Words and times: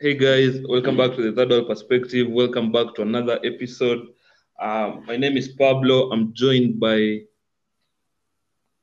Hey 0.00 0.14
guys, 0.14 0.60
welcome 0.62 0.96
back 0.96 1.16
to 1.16 1.22
the 1.22 1.32
Third 1.34 1.50
World 1.50 1.66
Perspective. 1.66 2.30
Welcome 2.30 2.70
back 2.70 2.94
to 2.94 3.02
another 3.02 3.40
episode. 3.42 4.14
Um, 4.62 5.02
my 5.06 5.16
name 5.16 5.36
is 5.36 5.48
Pablo. 5.48 6.12
I'm 6.12 6.32
joined 6.34 6.78
by 6.78 7.22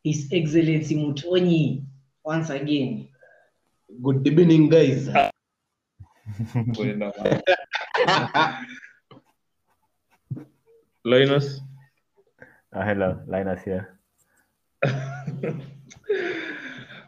His 0.04 0.28
Excellency 0.30 0.98
Mutonyi 0.98 1.86
once 2.26 2.50
again. 2.50 3.08
Good 4.04 4.28
evening, 4.28 4.68
guys. 4.68 5.08
Linus. 11.06 11.62
Uh, 12.74 12.84
hello, 12.84 13.22
Linus 13.26 13.64
here. 13.64 13.98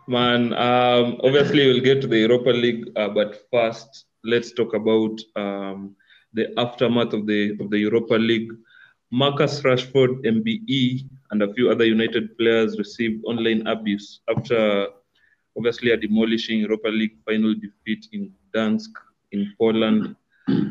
Man, 0.07 0.53
um, 0.53 1.19
obviously 1.21 1.67
we'll 1.67 1.83
get 1.83 1.99
to 2.01 2.07
the 2.07 2.19
Europa 2.19 2.49
League, 2.49 2.85
uh, 2.95 3.09
but 3.09 3.43
first 3.51 4.05
let's 4.23 4.53
talk 4.53 4.73
about 4.73 5.19
um, 5.35 5.97
the 6.33 6.57
aftermath 6.57 7.11
of 7.11 7.27
the 7.27 7.57
of 7.59 7.69
the 7.69 7.79
Europa 7.79 8.13
League. 8.13 8.51
Marcus 9.11 9.61
Rashford, 9.61 10.23
MBE, 10.25 11.09
and 11.31 11.43
a 11.43 11.53
few 11.53 11.69
other 11.69 11.85
United 11.85 12.37
players 12.37 12.77
received 12.77 13.23
online 13.25 13.67
abuse 13.67 14.21
after 14.29 14.87
obviously 15.57 15.91
a 15.91 15.97
demolishing 15.97 16.59
Europa 16.59 16.87
League 16.87 17.17
final 17.25 17.53
defeat 17.53 18.07
in 18.13 18.31
Gdansk 18.53 18.91
in 19.33 19.53
Poland. 19.59 20.15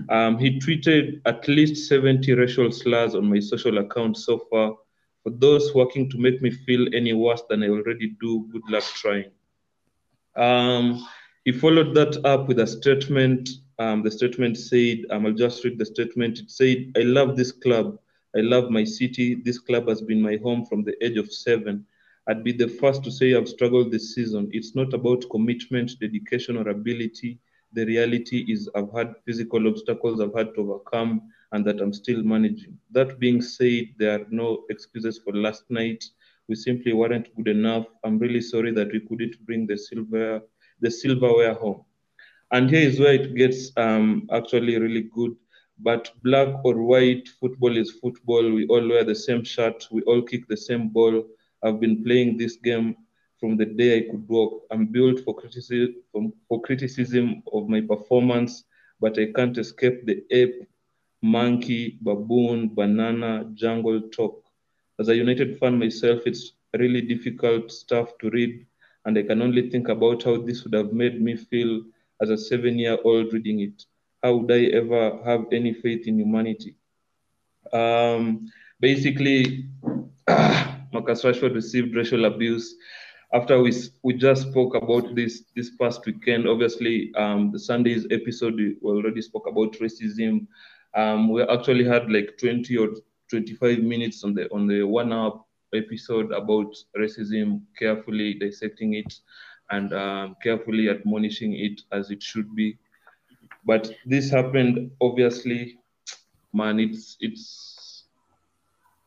Um, 0.08 0.38
he 0.38 0.58
tweeted 0.58 1.20
at 1.26 1.46
least 1.46 1.88
70 1.88 2.32
racial 2.32 2.72
slurs 2.72 3.14
on 3.14 3.28
my 3.28 3.40
social 3.40 3.76
account 3.78 4.16
so 4.16 4.38
far. 4.50 4.76
For 5.26 5.32
those 5.32 5.74
working 5.74 6.08
to 6.10 6.18
make 6.18 6.40
me 6.40 6.52
feel 6.52 6.86
any 6.94 7.12
worse 7.12 7.42
than 7.50 7.64
I 7.64 7.68
already 7.68 8.14
do, 8.20 8.46
good 8.52 8.62
luck 8.70 8.84
trying. 8.84 9.32
Um, 10.36 11.04
he 11.44 11.50
followed 11.50 11.96
that 11.96 12.24
up 12.24 12.46
with 12.46 12.60
a 12.60 12.66
statement. 12.68 13.48
Um, 13.80 14.04
the 14.04 14.10
statement 14.12 14.56
said, 14.56 14.98
um, 15.10 15.26
I'll 15.26 15.32
just 15.32 15.64
read 15.64 15.80
the 15.80 15.84
statement. 15.84 16.38
It 16.38 16.50
said, 16.52 16.92
I 16.96 17.00
love 17.00 17.36
this 17.36 17.50
club. 17.50 17.98
I 18.36 18.40
love 18.42 18.70
my 18.70 18.84
city. 18.84 19.34
This 19.34 19.58
club 19.58 19.88
has 19.88 20.00
been 20.00 20.22
my 20.22 20.36
home 20.44 20.64
from 20.64 20.84
the 20.84 20.94
age 21.04 21.16
of 21.16 21.32
seven. 21.32 21.84
I'd 22.28 22.44
be 22.44 22.52
the 22.52 22.68
first 22.68 23.02
to 23.02 23.10
say 23.10 23.34
I've 23.34 23.48
struggled 23.48 23.90
this 23.90 24.14
season. 24.14 24.48
It's 24.52 24.76
not 24.76 24.94
about 24.94 25.24
commitment, 25.32 25.98
dedication, 25.98 26.56
or 26.56 26.68
ability. 26.68 27.40
The 27.72 27.84
reality 27.84 28.44
is 28.46 28.70
I've 28.76 28.92
had 28.92 29.16
physical 29.24 29.66
obstacles 29.66 30.20
I've 30.20 30.36
had 30.36 30.54
to 30.54 30.60
overcome 30.60 31.32
and 31.52 31.64
that 31.66 31.80
I'm 31.80 31.92
still 31.92 32.22
managing. 32.22 32.78
That 32.90 33.18
being 33.18 33.40
said, 33.40 33.86
there 33.98 34.20
are 34.20 34.26
no 34.30 34.64
excuses 34.70 35.18
for 35.24 35.34
last 35.34 35.64
night. 35.70 36.04
We 36.48 36.54
simply 36.54 36.92
weren't 36.92 37.34
good 37.36 37.48
enough. 37.48 37.86
I'm 38.04 38.18
really 38.18 38.40
sorry 38.40 38.72
that 38.72 38.92
we 38.92 39.00
couldn't 39.00 39.44
bring 39.46 39.66
the 39.66 39.76
silver, 39.76 40.40
the 40.80 40.90
silverware 40.90 41.54
home. 41.54 41.84
And 42.52 42.70
here 42.70 42.88
is 42.88 43.00
where 43.00 43.14
it 43.14 43.34
gets 43.34 43.72
um, 43.76 44.28
actually 44.32 44.78
really 44.78 45.08
good. 45.14 45.34
But 45.78 46.10
black 46.22 46.48
or 46.64 46.82
white, 46.82 47.28
football 47.28 47.76
is 47.76 47.90
football. 47.92 48.50
We 48.50 48.66
all 48.68 48.86
wear 48.88 49.04
the 49.04 49.14
same 49.14 49.44
shirt. 49.44 49.86
We 49.90 50.02
all 50.02 50.22
kick 50.22 50.48
the 50.48 50.56
same 50.56 50.88
ball. 50.88 51.24
I've 51.62 51.80
been 51.80 52.04
playing 52.04 52.38
this 52.38 52.56
game 52.56 52.96
from 53.38 53.56
the 53.56 53.66
day 53.66 53.98
I 53.98 54.10
could 54.10 54.26
walk. 54.28 54.62
I'm 54.70 54.86
built 54.86 55.20
for 55.20 55.34
criticism, 55.34 55.94
for 56.48 56.60
criticism 56.62 57.42
of 57.52 57.68
my 57.68 57.80
performance, 57.80 58.64
but 59.00 59.18
I 59.18 59.26
can't 59.34 59.56
escape 59.58 60.06
the 60.06 60.24
ape, 60.30 60.66
monkey, 61.26 61.98
baboon, 62.02 62.74
banana, 62.74 63.50
jungle 63.54 64.00
talk. 64.10 64.42
As 64.98 65.08
a 65.08 65.16
United 65.16 65.58
fan 65.58 65.78
myself, 65.78 66.22
it's 66.24 66.52
really 66.78 67.00
difficult 67.02 67.70
stuff 67.70 68.16
to 68.20 68.30
read, 68.30 68.66
and 69.04 69.18
I 69.18 69.22
can 69.22 69.42
only 69.42 69.68
think 69.70 69.88
about 69.88 70.22
how 70.22 70.36
this 70.38 70.64
would 70.64 70.74
have 70.74 70.92
made 70.92 71.20
me 71.20 71.36
feel 71.36 71.82
as 72.22 72.30
a 72.30 72.38
seven 72.38 72.78
year 72.78 72.98
old 73.04 73.32
reading 73.32 73.60
it. 73.60 73.84
How 74.22 74.36
would 74.36 74.52
I 74.52 74.64
ever 74.66 75.20
have 75.24 75.46
any 75.52 75.74
faith 75.74 76.06
in 76.06 76.18
humanity? 76.18 76.76
Um, 77.72 78.46
basically, 78.80 79.68
Marcus 80.28 81.22
Rashford 81.22 81.54
received 81.54 81.94
racial 81.94 82.24
abuse 82.24 82.74
after 83.32 83.60
we 83.60 83.72
we 84.02 84.14
just 84.14 84.48
spoke 84.50 84.74
about 84.74 85.14
this 85.14 85.44
this 85.54 85.70
past 85.76 86.06
weekend. 86.06 86.48
Obviously, 86.48 87.12
um, 87.16 87.50
the 87.52 87.58
Sunday's 87.58 88.06
episode 88.10 88.54
we 88.54 88.76
already 88.82 89.22
spoke 89.22 89.46
about 89.46 89.72
racism. 89.74 90.46
Um, 90.96 91.28
we 91.30 91.42
actually 91.42 91.84
had 91.84 92.10
like 92.10 92.38
20 92.40 92.76
or 92.78 92.88
25 93.30 93.78
minutes 93.80 94.24
on 94.24 94.34
the 94.34 94.48
on 94.52 94.66
the 94.66 94.82
one 94.82 95.12
hour 95.12 95.44
episode 95.74 96.32
about 96.32 96.74
racism, 96.98 97.60
carefully 97.78 98.34
dissecting 98.34 98.94
it 98.94 99.12
and 99.70 99.92
um, 99.92 100.36
carefully 100.42 100.88
admonishing 100.88 101.54
it 101.54 101.82
as 101.92 102.10
it 102.10 102.22
should 102.22 102.54
be. 102.54 102.78
But 103.66 103.90
this 104.06 104.30
happened 104.30 104.90
obviously, 105.00 105.78
man. 106.52 106.80
It's 106.80 107.16
it's 107.20 108.04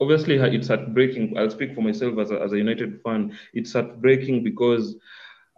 obviously 0.02 0.36
it's 0.36 0.68
heartbreaking. 0.68 1.38
I'll 1.38 1.50
speak 1.50 1.74
for 1.76 1.82
myself 1.82 2.18
as 2.20 2.32
a, 2.32 2.42
as 2.42 2.54
a 2.54 2.58
United 2.58 3.02
fan. 3.04 3.38
It's 3.54 3.74
heartbreaking 3.74 4.44
because 4.44 4.96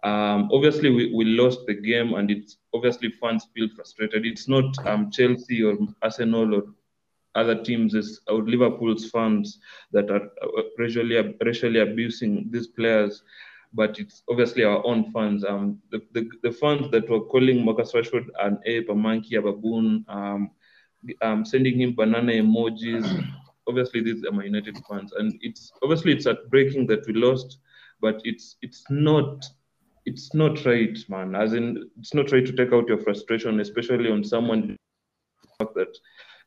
um, 0.04 0.50
obviously 0.52 0.90
we, 0.90 1.14
we 1.14 1.26
lost 1.26 1.60
the 1.68 1.74
game 1.74 2.14
and 2.16 2.32
it's 2.32 2.58
obviously 2.74 3.14
fans 3.22 3.48
feel 3.54 3.68
frustrated. 3.76 4.26
It's 4.26 4.48
not 4.48 4.76
um, 4.88 5.12
Chelsea 5.12 5.64
or 5.64 5.78
Arsenal 6.02 6.56
or 6.56 6.64
other 7.36 7.64
teams, 7.64 7.94
it's 7.94 8.20
our 8.30 8.42
Liverpool's 8.42 9.10
fans 9.10 9.60
that 9.92 10.10
are 10.10 10.24
uh, 10.44 10.62
racially, 10.78 11.36
racially 11.44 11.80
abusing 11.80 12.48
these 12.52 12.68
players. 12.68 13.24
But 13.74 14.00
it's 14.00 14.24
obviously 14.30 14.66
our 14.66 14.86
own 14.86 15.12
fans. 15.14 15.46
Um, 15.46 15.80
the, 15.92 16.02
the, 16.12 16.30
the 16.44 16.52
fans 16.52 16.92
that 16.92 17.10
were 17.10 17.22
calling 17.22 17.64
Marcus 17.64 17.94
Rashford 17.94 18.28
an 18.42 18.60
ape, 18.66 18.90
a 18.90 18.96
monkey, 18.96 19.38
a 19.38 19.42
baboon, 19.42 20.04
um, 20.10 20.52
um, 21.22 21.46
sending 21.46 21.80
him 21.80 21.96
banana 21.96 22.34
emojis. 22.34 23.26
obviously, 23.68 24.02
these 24.02 24.26
are 24.26 24.34
my 24.34 24.44
United 24.44 24.78
fans, 24.90 25.14
and 25.14 25.40
it's 25.42 25.72
obviously 25.82 26.12
it's 26.12 26.26
heartbreaking 26.26 26.86
that 26.88 27.08
we 27.08 27.14
lost, 27.14 27.60
but 28.02 28.20
it's 28.26 28.58
it's 28.62 28.84
not 28.90 29.46
it's 30.06 30.34
not 30.34 30.66
right, 30.66 30.98
man. 31.10 31.36
As 31.36 31.54
in, 31.54 31.90
it's 32.00 32.14
not 32.14 32.32
right 32.32 32.46
to 32.46 32.54
take 32.54 32.74
out 32.74 32.88
your 32.88 33.00
frustration, 33.00 33.60
especially 33.60 34.12
on 34.12 34.24
someone 34.24 34.76
that 35.60 35.98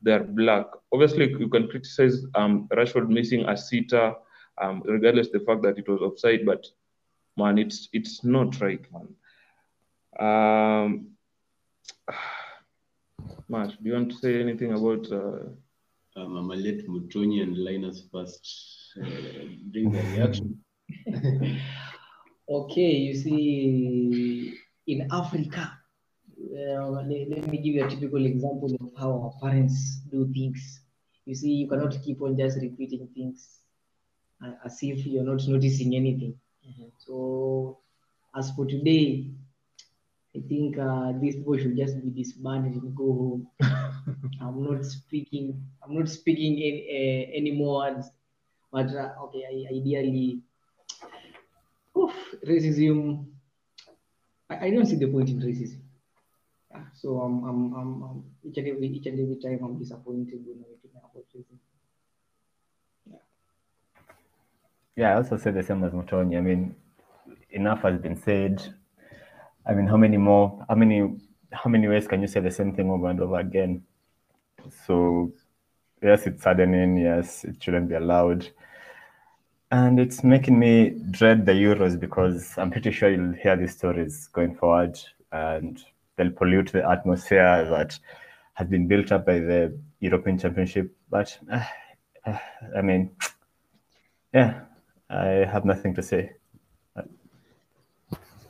they 0.03 0.13
are 0.13 0.25
black. 0.25 0.67
Obviously, 0.93 1.31
you 1.31 1.49
can 1.49 1.69
criticize 1.69 2.25
um, 2.35 2.69
Rashford 2.73 3.09
missing 3.09 3.49
a 3.49 3.57
sitter, 3.57 4.15
um, 4.61 4.83
regardless 4.85 5.31
the 5.31 5.41
fact 5.41 5.63
that 5.63 5.79
it 5.79 5.89
was 5.89 6.01
offside, 6.01 6.45
but 6.45 6.67
man, 7.37 7.59
it's 7.59 7.89
it's 7.93 8.25
not 8.25 8.61
right, 8.61 8.85
man. 8.93 9.09
Um, 10.19 11.07
Marsh, 13.49 13.75
do 13.75 13.89
you 13.89 13.95
want 13.95 14.11
to 14.11 14.17
say 14.17 14.41
anything 14.41 14.73
about? 14.73 15.11
Uh, 15.11 15.51
Um, 16.17 16.37
I'm 16.37 16.49
gonna 16.49 16.61
let 16.61 16.87
Mutonyi 16.87 17.43
and 17.43 17.59
Linus 17.59 18.07
first 18.13 18.47
uh, 19.03 19.49
bring 19.73 19.91
their 19.91 20.05
reaction. 20.15 20.63
Okay, 22.47 22.93
you 22.93 23.15
see, 23.15 24.55
in 24.87 25.09
Africa, 25.11 25.79
uh, 26.39 26.89
let, 26.91 27.31
let 27.31 27.49
me 27.49 27.57
give 27.57 27.75
you 27.75 27.85
a 27.85 27.89
typical 27.89 28.27
example 28.27 28.71
of 28.81 28.93
how 28.99 29.13
our 29.13 29.33
parents 29.41 30.01
do 30.11 30.31
things. 30.31 30.81
You 31.25 31.35
see, 31.35 31.53
you 31.53 31.69
cannot 31.69 31.97
keep 32.05 32.21
on 32.21 32.37
just 32.37 32.59
repeating 32.61 33.09
things 33.15 33.61
uh, 34.45 34.53
as 34.63 34.79
if 34.83 35.07
you're 35.07 35.25
not 35.25 35.41
noticing 35.49 35.97
anything. 35.97 36.35
So, 36.99 37.79
as 38.37 38.51
for 38.51 38.67
today, 38.67 39.31
I 40.37 40.41
think 40.47 40.77
uh, 40.77 41.13
these 41.19 41.37
people 41.37 41.57
should 41.57 41.79
just 41.79 41.97
be 42.03 42.11
disbanded 42.11 42.83
and 42.83 42.95
go 42.95 43.05
home. 43.05 43.49
I'm 44.43 44.63
not 44.63 44.85
speaking. 44.85 45.65
I'm 45.83 45.97
not 45.97 46.11
speaking 46.11 46.57
any, 46.57 46.87
uh, 46.91 47.39
any 47.39 47.53
more 47.53 47.85
words. 47.85 48.11
But 48.71 48.89
uh, 48.95 49.15
okay, 49.25 49.45
I, 49.49 49.77
ideally, 49.77 50.41
oof, 51.97 52.13
racism. 52.47 53.27
I, 54.51 54.67
I 54.67 54.71
don't 54.71 54.87
see 54.87 54.97
the 54.97 55.07
point 55.07 55.29
in 55.29 55.41
racism. 55.41 55.81
Yeah, 56.71 56.85
so 56.95 57.21
I'm, 57.21 57.45
I'm, 57.45 57.75
I'm, 57.75 58.03
I'm 58.03 58.25
each 58.43 58.59
and 58.59 58.69
every 58.69 58.89
each 58.89 59.07
and 59.07 59.21
every 59.21 59.37
time 59.37 59.65
I'm 59.65 59.79
disappointed 59.79 60.41
when 60.45 60.65
I 60.65 60.75
think 60.83 60.95
about 60.97 61.15
racism. 61.15 61.59
Yeah, 64.97 65.13
I 65.13 65.15
also 65.17 65.37
say 65.37 65.51
the 65.51 65.63
same 65.63 65.83
as 65.85 65.93
Mutoni. 65.93 66.37
I 66.37 66.41
mean, 66.41 66.77
enough 67.51 67.83
has 67.83 67.99
been 68.01 68.17
said. 68.17 68.75
I 69.67 69.73
mean, 69.75 69.87
how 69.87 69.97
many 69.97 70.17
more? 70.17 70.65
How 70.69 70.75
many 70.75 71.17
how 71.53 71.71
many 71.71 71.89
ways 71.89 72.07
can 72.07 72.21
you 72.21 72.29
say 72.29 72.41
the 72.41 72.51
same 72.51 72.75
thing 72.75 72.91
over 72.91 73.09
and 73.09 73.21
over 73.21 73.39
again? 73.39 73.83
So, 74.87 75.33
yes, 76.03 76.27
it's 76.27 76.43
saddening. 76.43 76.97
Yes, 76.97 77.45
it 77.45 77.63
shouldn't 77.63 77.89
be 77.89 77.95
allowed. 77.95 78.49
And 79.75 79.99
it's 79.99 80.23
making 80.23 80.57
me 80.57 80.91
dread 81.11 81.47
the 81.47 81.51
Euros 81.51 81.99
because 81.99 82.57
I'm 82.57 82.71
pretty 82.71 82.93
sure 82.93 83.11
you'll 83.11 83.33
hear 83.33 83.57
these 83.57 83.73
stories 83.73 84.29
going 84.29 84.55
forward 84.55 84.97
and 85.33 85.83
they'll 86.15 86.31
pollute 86.31 86.71
the 86.71 86.89
atmosphere 86.89 87.67
that 87.69 87.99
has 88.53 88.69
been 88.69 88.87
built 88.87 89.11
up 89.11 89.27
by 89.27 89.41
the 89.41 89.77
European 89.99 90.39
Championship. 90.39 90.95
But 91.11 91.37
uh, 91.51 91.65
uh, 92.25 92.39
I 92.77 92.83
mean, 92.83 93.17
yeah, 94.33 94.61
I 95.11 95.45
have 95.53 95.65
nothing 95.65 95.93
to 95.97 96.05
say. 96.05 96.31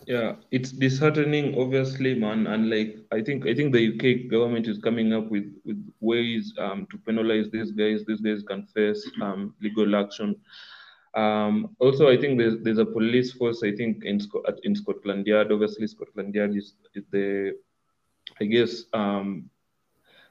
Yeah, 0.07 0.35
it's 0.51 0.73
disheartening, 0.73 1.59
obviously, 1.59 2.15
man. 2.17 2.47
And 2.49 2.69
like, 2.69 2.99
I 3.13 3.23
think 3.23 3.47
I 3.47 3.55
think 3.55 3.73
the 3.73 3.95
UK 3.95 4.31
government 4.31 4.69
is 4.69 4.77
coming 4.77 5.15
up 5.15 5.31
with 5.31 5.51
with 5.65 5.83
ways 6.01 6.53
um, 6.59 6.87
to 6.91 6.99
penalize 6.99 7.51
these 7.51 7.73
guys. 7.73 8.05
These 8.07 8.21
guys 8.21 8.43
can 8.43 8.67
face 8.75 9.11
um, 9.23 9.55
legal 9.63 9.97
action. 9.97 10.37
Um, 11.15 11.77
also, 11.79 12.09
I 12.09 12.17
think 12.17 12.39
there's 12.39 12.59
there's 12.63 12.79
a 12.79 12.85
police 12.85 13.33
force. 13.33 13.63
I 13.63 13.73
think 13.73 14.05
in 14.05 14.21
in 14.65 14.75
Scotland 14.75 15.27
Yard. 15.27 15.53
Obviously, 15.53 15.87
Scotland 15.87 16.35
Yard 16.35 16.57
is, 16.57 16.75
is 16.95 17.05
the, 17.11 17.57
I 18.41 18.45
guess, 18.45 18.85
um, 18.93 19.49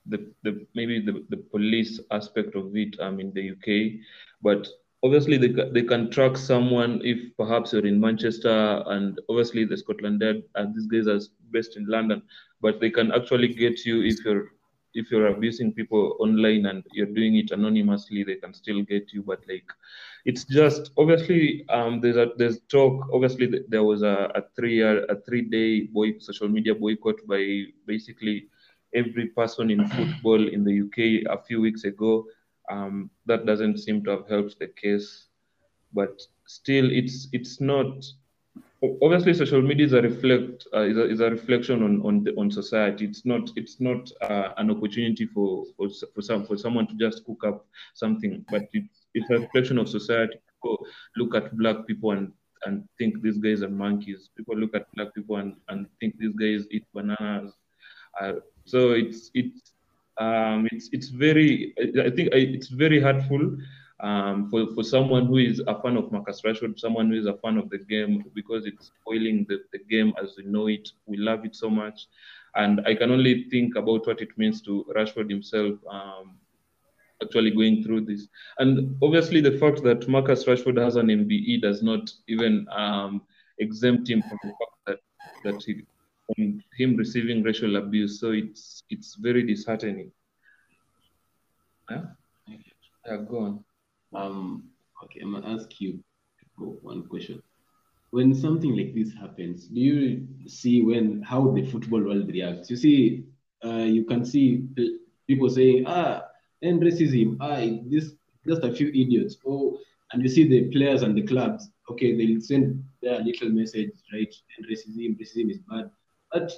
the 0.06 0.30
the 0.44 0.66
maybe 0.76 1.00
the, 1.00 1.26
the 1.30 1.38
police 1.38 2.00
aspect 2.12 2.56
of 2.56 2.76
it 2.76 3.00
um, 3.00 3.20
in 3.20 3.32
the 3.34 3.52
UK, 3.52 4.02
but 4.42 4.68
obviously 5.04 5.38
they, 5.38 5.50
they 5.72 5.84
can 5.84 6.10
track 6.10 6.38
someone 6.38 7.02
if 7.04 7.36
perhaps 7.38 7.74
you're 7.74 7.86
in 7.86 8.00
Manchester 8.00 8.84
and 8.88 9.20
obviously 9.30 9.66
the 9.66 9.78
Scotland 9.78 10.22
Yard 10.22 10.44
and 10.56 10.74
these 10.74 10.88
guys 10.88 11.08
are 11.08 11.20
based 11.52 11.76
in 11.78 11.86
London, 11.86 12.22
but 12.62 12.80
they 12.80 12.90
can 12.90 13.12
actually 13.12 13.50
get 13.50 13.86
you 13.86 14.02
if 14.02 14.24
you're 14.24 14.52
if 14.94 15.12
you're 15.12 15.28
abusing 15.28 15.74
people 15.74 16.16
online 16.20 16.66
and 16.68 16.84
you're 16.92 17.08
doing 17.08 17.36
it 17.36 17.52
anonymously, 17.52 18.24
they 18.24 18.36
can 18.36 18.54
still 18.54 18.82
get 18.84 19.12
you. 19.14 19.24
But 19.24 19.42
like, 19.48 19.66
it's 20.26 20.46
just 20.46 20.92
obviously 20.98 21.66
um, 21.70 22.02
there's 22.02 22.18
a 22.18 22.32
there's 22.38 22.60
talk. 22.70 23.08
Obviously, 23.14 23.52
there 23.68 23.84
was 23.84 24.04
a, 24.04 24.32
a 24.36 24.44
three 24.56 24.76
year 24.76 25.06
a 25.06 25.20
three 25.22 25.42
day 25.42 25.82
boy 25.88 26.18
social 26.20 26.48
media 26.48 26.76
boycott 26.76 27.16
by 27.28 27.64
basically 27.86 28.48
every 28.94 29.28
person 29.28 29.72
in 29.72 29.88
football 29.88 30.48
in 30.48 30.64
the 30.64 30.82
UK 30.82 31.38
a 31.38 31.44
few 31.44 31.62
weeks 31.62 31.84
ago. 31.84 32.26
Um, 32.70 33.10
that 33.26 33.46
doesn't 33.46 33.80
seem 33.80 34.04
to 34.06 34.12
have 34.12 34.30
helped 34.30 34.60
the 34.60 34.68
case, 34.68 35.28
but 35.94 36.22
still, 36.46 36.90
it's 36.92 37.28
it's 37.34 37.60
not. 37.60 38.04
Obviously, 39.02 39.34
social 39.34 39.62
media 39.62 39.86
is 39.86 39.94
a 39.94 40.02
reflect 40.02 40.68
uh, 40.74 40.82
is, 40.82 40.98
a, 40.98 41.10
is 41.10 41.20
a 41.22 41.30
reflection 41.30 41.84
on 41.84 42.02
on 42.02 42.24
the, 42.24 42.36
on 42.36 42.52
society. 42.52 43.06
It's 43.06 43.26
not 43.26 43.50
it's 43.56 43.80
not 43.80 44.12
uh, 44.22 44.50
an 44.58 44.70
opportunity 44.72 45.26
for, 45.26 45.66
for 45.78 45.88
for 46.14 46.22
some 46.22 46.46
for 46.46 46.58
someone 46.58 46.88
to 46.88 46.96
just 46.96 47.24
cook 47.24 47.46
up 47.46 47.66
something, 47.94 48.44
but 48.52 48.64
it's 48.74 49.06
it's 49.14 49.30
a 49.30 49.40
reflection 49.40 49.78
of 49.78 49.88
society. 49.88 50.36
People 50.56 50.86
look 51.16 51.34
at 51.34 51.56
black 51.58 51.88
people 51.88 52.12
and 52.12 52.34
and 52.66 52.88
think 52.98 53.22
these 53.22 53.38
guys 53.38 53.62
are 53.62 53.70
monkeys. 53.70 54.30
People 54.36 54.58
look 54.58 54.76
at 54.76 54.92
black 54.96 55.14
people 55.16 55.38
and, 55.38 55.56
and 55.70 55.88
think 56.00 56.18
these 56.18 56.36
guys 56.36 56.68
eat 56.72 56.86
bananas. 56.94 57.54
Uh, 58.20 58.34
so 58.66 58.92
it's 58.92 59.32
it's 59.34 59.74
um, 60.18 60.68
it's 60.72 60.90
it's 60.92 61.08
very 61.08 61.74
I 61.80 62.08
I 62.08 62.10
think 62.10 62.30
it's 62.34 62.68
very 62.68 63.00
hurtful 63.00 63.58
um, 64.04 64.50
for 64.50 64.68
for 64.76 64.84
someone 64.84 65.26
who 65.26 65.38
is 65.38 65.62
a 65.66 65.82
fan 65.82 65.96
of 65.96 66.12
Marcus 66.12 66.42
Rashford, 66.42 66.78
someone 66.78 67.10
who 67.10 67.18
is 67.18 67.26
a 67.26 67.38
fan 67.38 67.58
of 67.58 67.70
the 67.70 67.80
game 67.80 68.24
because 68.36 68.66
it's 68.66 68.92
spoiling 69.00 69.46
the, 69.48 69.62
the 69.72 69.80
game 69.90 70.14
as 70.22 70.36
we 70.38 70.44
know 70.44 70.68
it. 70.68 70.90
We 71.06 71.18
love 71.18 71.46
it 71.46 71.56
so 71.56 71.70
much, 71.70 72.08
and 72.56 72.82
I 72.86 72.96
can 72.96 73.12
only 73.12 73.46
think 73.50 73.78
about 73.78 74.06
what 74.06 74.22
it 74.22 74.38
means 74.38 74.62
to 74.64 74.86
Rashford 74.96 75.30
himself. 75.30 75.80
Um, 75.90 76.38
actually 77.22 77.52
going 77.52 77.82
through 77.82 78.02
this. 78.02 78.28
And 78.60 78.98
obviously, 79.02 79.40
the 79.40 79.58
fact 79.58 79.82
that 79.84 80.10
Marcus 80.10 80.44
Rashford 80.44 80.78
has 80.84 80.98
an 80.98 81.08
MBE 81.08 81.62
does 81.62 81.82
not 81.82 82.12
even 82.28 82.68
um, 82.70 83.22
exempt 83.60 84.10
him 84.10 84.22
from 84.24 84.38
the 84.44 84.50
fact 84.50 84.78
that 84.88 85.00
that 85.46 85.64
he, 85.64 85.84
from 86.28 86.62
him 86.78 86.98
receiving 86.98 87.42
racial 87.42 87.78
abuse. 87.78 88.20
So 88.20 88.32
it's 88.32 88.84
it's 88.90 89.16
very 89.16 89.44
disheartening. 89.44 90.12
Yeah, 91.90 92.02
yeah 93.06 93.18
go 93.30 93.38
on. 93.40 93.64
Um, 94.14 94.70
okay, 95.04 95.22
I'm 95.22 95.34
gonna 95.34 95.56
ask 95.56 95.82
you 95.82 96.00
one 96.58 97.08
question. 97.08 97.42
When 98.12 98.34
something 98.36 98.76
like 98.76 98.94
this 98.94 99.12
happens, 99.14 99.68
do 99.68 99.80
you 99.80 100.28
see 100.48 100.84
when 100.84 101.22
how 101.24 101.52
the 101.52 101.64
football 101.64 102.04
world 102.04 102.28
reacts? 102.28 102.70
You 102.70 102.78
see, 102.78 103.26
uh, 103.66 103.88
you 103.90 104.06
can 104.06 104.24
see 104.24 104.68
people 105.28 105.50
saying, 105.50 105.86
"Ah, 105.88 106.24
end 106.62 106.82
racism. 106.82 107.38
Ah, 107.40 107.58
this 107.90 108.14
just 108.48 108.64
a 108.64 108.72
few 108.72 108.88
idiots." 108.90 109.38
Oh, 109.46 109.80
and 110.12 110.22
you 110.22 110.30
see 110.30 110.48
the 110.48 110.70
players 110.70 111.02
and 111.02 111.18
the 111.18 111.24
clubs. 111.24 111.70
Okay, 111.90 112.16
they'll 112.16 112.40
send 112.40 112.84
their 113.02 113.20
little 113.22 113.50
message, 113.50 113.92
right? 114.14 114.34
End 114.58 114.68
racism. 114.70 115.18
Racism 115.20 115.50
is 115.50 115.60
bad. 115.70 115.90
But 116.32 116.54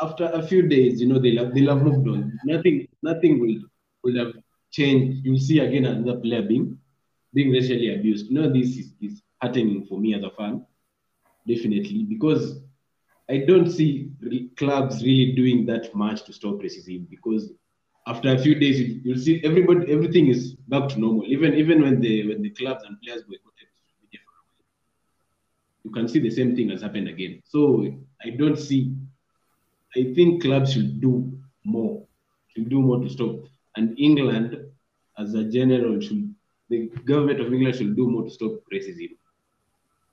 after 0.00 0.24
a 0.32 0.42
few 0.42 0.62
days, 0.62 1.00
you 1.00 1.08
know, 1.08 1.18
they'll 1.18 1.44
have, 1.44 1.54
they'll 1.54 1.76
have 1.76 1.84
moved 1.84 2.08
on. 2.08 2.38
Nothing, 2.44 2.88
nothing 3.02 3.40
will 3.40 3.60
will 4.02 4.18
have 4.24 4.33
changed. 4.74 5.24
You'll 5.24 5.38
see 5.38 5.58
again 5.60 5.84
another 5.86 6.18
player 6.20 6.42
being 6.42 6.78
being 7.32 7.50
racially 7.50 7.94
abused. 7.94 8.30
You 8.30 8.34
know, 8.34 8.52
this 8.52 8.76
is, 8.76 8.92
is 9.00 9.22
happening 9.40 9.86
for 9.88 9.98
me 9.98 10.14
as 10.14 10.22
a 10.22 10.30
fan, 10.30 10.64
definitely, 11.48 12.04
because 12.04 12.60
I 13.28 13.38
don't 13.38 13.70
see 13.70 14.10
re- 14.20 14.50
clubs 14.56 15.02
really 15.02 15.32
doing 15.32 15.66
that 15.66 15.94
much 15.94 16.24
to 16.26 16.32
stop 16.32 16.54
racism. 16.54 17.08
Because 17.10 17.52
after 18.06 18.34
a 18.34 18.38
few 18.38 18.54
days, 18.54 18.78
you, 18.80 19.00
you'll 19.04 19.18
see 19.18 19.40
everybody, 19.44 19.90
everything 19.90 20.28
is 20.28 20.54
back 20.68 20.88
to 20.90 21.00
normal. 21.00 21.24
Even 21.26 21.54
even 21.54 21.82
when 21.82 22.00
the 22.00 22.28
when 22.28 22.42
the 22.42 22.50
clubs 22.50 22.84
and 22.84 23.00
players 23.02 23.22
were 23.28 23.36
you 25.84 25.90
can 25.90 26.08
see 26.08 26.18
the 26.18 26.30
same 26.30 26.56
thing 26.56 26.70
has 26.70 26.82
happened 26.82 27.08
again. 27.08 27.42
So 27.44 27.86
I 28.24 28.30
don't 28.30 28.58
see. 28.58 28.94
I 29.96 30.12
think 30.14 30.42
clubs 30.42 30.72
should 30.72 31.00
do 31.00 31.38
more, 31.64 32.04
should 32.48 32.68
do 32.68 32.80
more 32.80 32.98
to 33.00 33.08
stop. 33.08 33.44
And 33.76 33.98
England, 33.98 34.56
as 35.18 35.34
a 35.34 35.44
general, 35.44 36.00
should 36.00 36.34
the 36.70 36.86
government 37.04 37.40
of 37.40 37.52
England 37.52 37.76
should 37.76 37.96
do 37.96 38.08
more 38.08 38.24
to 38.24 38.30
stop 38.30 38.52
racism. 38.72 39.16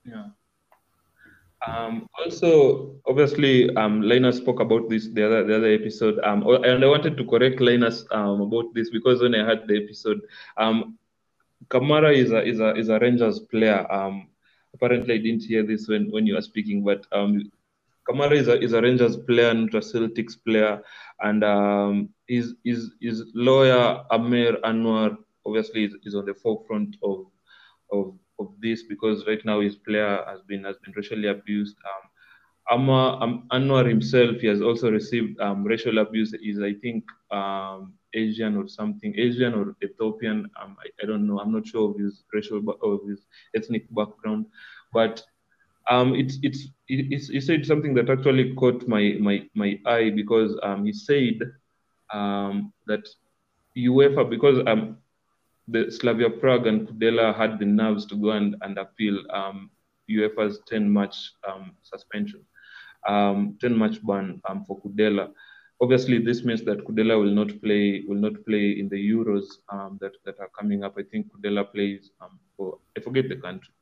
Yeah. 0.05 0.27
Um, 1.67 2.09
also, 2.17 2.95
obviously, 3.05 3.73
um, 3.75 4.01
Linus 4.01 4.37
spoke 4.37 4.59
about 4.59 4.89
this 4.89 5.09
the 5.09 5.25
other 5.25 5.43
the 5.43 5.57
other 5.57 5.71
episode. 5.71 6.19
Um, 6.23 6.43
oh, 6.45 6.55
and 6.55 6.83
I 6.83 6.87
wanted 6.87 7.17
to 7.17 7.25
correct 7.25 7.61
Linus 7.61 8.03
um, 8.11 8.41
about 8.41 8.73
this 8.73 8.89
because 8.89 9.21
when 9.21 9.35
I 9.35 9.47
had 9.47 9.67
the 9.67 9.77
episode, 9.83 10.21
um, 10.57 10.97
Kamara 11.69 12.15
is 12.15 12.31
a 12.31 12.43
is 12.43 12.59
a 12.59 12.75
is 12.75 12.89
a 12.89 12.97
Rangers 12.97 13.39
player. 13.39 13.85
Um, 13.91 14.27
apparently, 14.73 15.13
I 15.13 15.17
didn't 15.17 15.43
hear 15.43 15.63
this 15.63 15.87
when 15.87 16.09
when 16.09 16.25
you 16.25 16.33
were 16.33 16.41
speaking, 16.41 16.83
but 16.83 17.05
um, 17.11 17.51
Kamara 18.09 18.33
is 18.33 18.47
a 18.47 18.59
is 18.59 18.73
a 18.73 18.81
Rangers 18.81 19.17
player, 19.17 19.53
not 19.53 19.75
a 19.75 19.79
Celtics 19.79 20.35
player, 20.43 20.81
and 21.19 21.43
um, 21.43 22.09
his 22.31 22.55
his 22.63 22.81
his 23.01 23.17
lawyer 23.33 24.03
Aamer 24.11 24.53
Anwar 24.61 25.17
obviously 25.45 25.83
is, 25.85 25.95
is 26.05 26.15
on 26.15 26.25
the 26.25 26.33
forefront 26.33 26.95
of 27.03 27.17
of 27.91 28.05
of 28.39 28.47
this 28.61 28.83
because 28.83 29.25
right 29.27 29.43
now 29.45 29.59
his 29.61 29.75
player 29.75 30.23
has 30.27 30.41
been 30.47 30.63
has 30.63 30.77
been 30.83 30.93
racially 30.95 31.27
abused. 31.27 31.77
Um, 31.91 32.09
Amma, 32.71 33.17
um, 33.21 33.47
Anwar 33.51 33.87
himself, 33.89 34.37
he 34.39 34.47
has 34.47 34.61
also 34.61 34.91
received 34.91 35.39
um, 35.41 35.63
racial 35.63 35.97
abuse. 35.97 36.33
Is 36.33 36.61
I 36.61 36.73
think 36.75 37.03
um, 37.31 37.93
Asian 38.13 38.55
or 38.55 38.67
something, 38.67 39.13
Asian 39.17 39.53
or 39.53 39.75
Ethiopian. 39.83 40.49
Um, 40.61 40.77
I, 40.83 40.87
I 41.03 41.05
don't 41.07 41.27
know. 41.27 41.39
I'm 41.39 41.51
not 41.51 41.67
sure 41.67 41.91
of 41.91 41.99
his 41.99 42.23
racial 42.33 42.61
of 42.81 42.99
his 43.09 43.25
ethnic 43.55 43.93
background, 43.93 44.45
but 44.93 45.21
um, 45.89 46.15
it's 46.15 46.37
it's 46.43 46.67
he 46.87 47.41
said 47.41 47.65
something 47.65 47.93
that 47.95 48.09
actually 48.09 48.53
caught 48.55 48.87
my 48.87 49.17
my 49.19 49.49
my 49.53 49.79
eye 49.85 50.11
because 50.15 50.57
um, 50.63 50.85
he 50.85 50.93
said 50.93 51.39
um, 52.13 52.73
that 52.87 53.07
UEFA 53.77 54.29
because 54.29 54.61
um, 54.67 54.97
the 55.67 55.91
Slavia 55.91 56.29
Prague 56.29 56.67
and 56.67 56.87
Kudela 56.87 57.35
had 57.35 57.59
the 57.59 57.65
nerves 57.65 58.05
to 58.07 58.15
go 58.15 58.31
and, 58.31 58.55
and 58.61 58.77
appeal 58.77 59.17
um, 59.31 59.69
UEFA's 60.09 60.59
10 60.67 60.91
match 60.91 61.15
um, 61.47 61.71
suspension, 61.81 62.41
um, 63.07 63.57
10 63.61 63.77
match 63.77 64.05
ban 64.05 64.41
um, 64.49 64.65
for 64.65 64.79
Kudela. 64.81 65.31
Obviously, 65.81 66.19
this 66.19 66.43
means 66.43 66.63
that 66.63 66.85
Kudela 66.85 67.17
will 67.17 67.33
not 67.33 67.59
play 67.61 68.03
will 68.07 68.17
not 68.17 68.33
play 68.45 68.71
in 68.79 68.87
the 68.89 68.97
Euros 68.97 69.45
um, 69.69 69.97
that, 70.01 70.11
that 70.25 70.39
are 70.39 70.49
coming 70.57 70.83
up. 70.83 70.95
I 70.97 71.03
think 71.03 71.27
Kudela 71.31 71.71
plays 71.71 72.11
for 72.55 72.77
I 72.97 73.01
forget 73.01 73.29
the 73.29 73.37
country, 73.37 73.73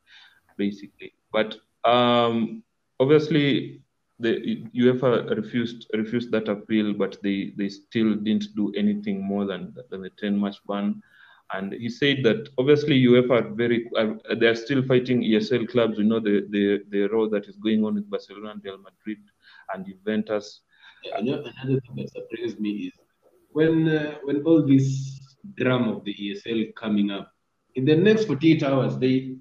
basically. 0.56 1.12
But 1.32 1.56
obviously, 1.84 3.82
the 4.20 4.64
UEFA 4.76 5.34
refused 5.36 5.86
refused 5.94 6.30
that 6.30 6.48
appeal, 6.48 6.92
but 6.92 7.16
they, 7.22 7.52
they 7.56 7.68
still 7.68 8.14
didn't 8.14 8.54
do 8.54 8.72
anything 8.76 9.22
more 9.22 9.44
than, 9.46 9.74
than 9.90 10.02
the 10.02 10.10
10 10.10 10.38
match 10.40 10.56
ban. 10.68 11.02
And 11.52 11.72
he 11.72 11.88
said 11.88 12.18
that 12.22 12.48
obviously 12.58 13.02
UEFA 13.02 13.30
are 13.30 13.48
very, 13.54 13.90
uh, 13.96 14.14
they 14.38 14.46
are 14.46 14.54
still 14.54 14.82
fighting 14.82 15.22
ESL 15.22 15.68
clubs. 15.68 15.98
We 15.98 16.04
know 16.04 16.20
the, 16.20 16.46
the, 16.50 16.82
the 16.90 17.08
row 17.08 17.28
that 17.30 17.46
is 17.48 17.56
going 17.56 17.84
on 17.84 17.94
with 17.94 18.08
Barcelona 18.08 18.50
and 18.50 18.64
Real 18.64 18.78
Madrid 18.78 19.18
and 19.74 19.84
Juventus. 19.86 20.60
Another 21.12 21.50
another 21.62 21.80
thing 21.80 21.96
that 21.96 22.12
surprised 22.12 22.60
me 22.60 22.70
is 22.88 22.92
when 23.52 23.88
uh, 23.88 24.16
when 24.22 24.42
all 24.42 24.64
this 24.64 25.18
drama 25.56 25.96
of 25.96 26.04
the 26.04 26.14
ESL 26.14 26.74
coming 26.74 27.10
up, 27.10 27.32
in 27.74 27.86
the 27.86 27.96
next 27.96 28.26
48 28.26 28.62
hours, 28.62 28.98
they 28.98 29.36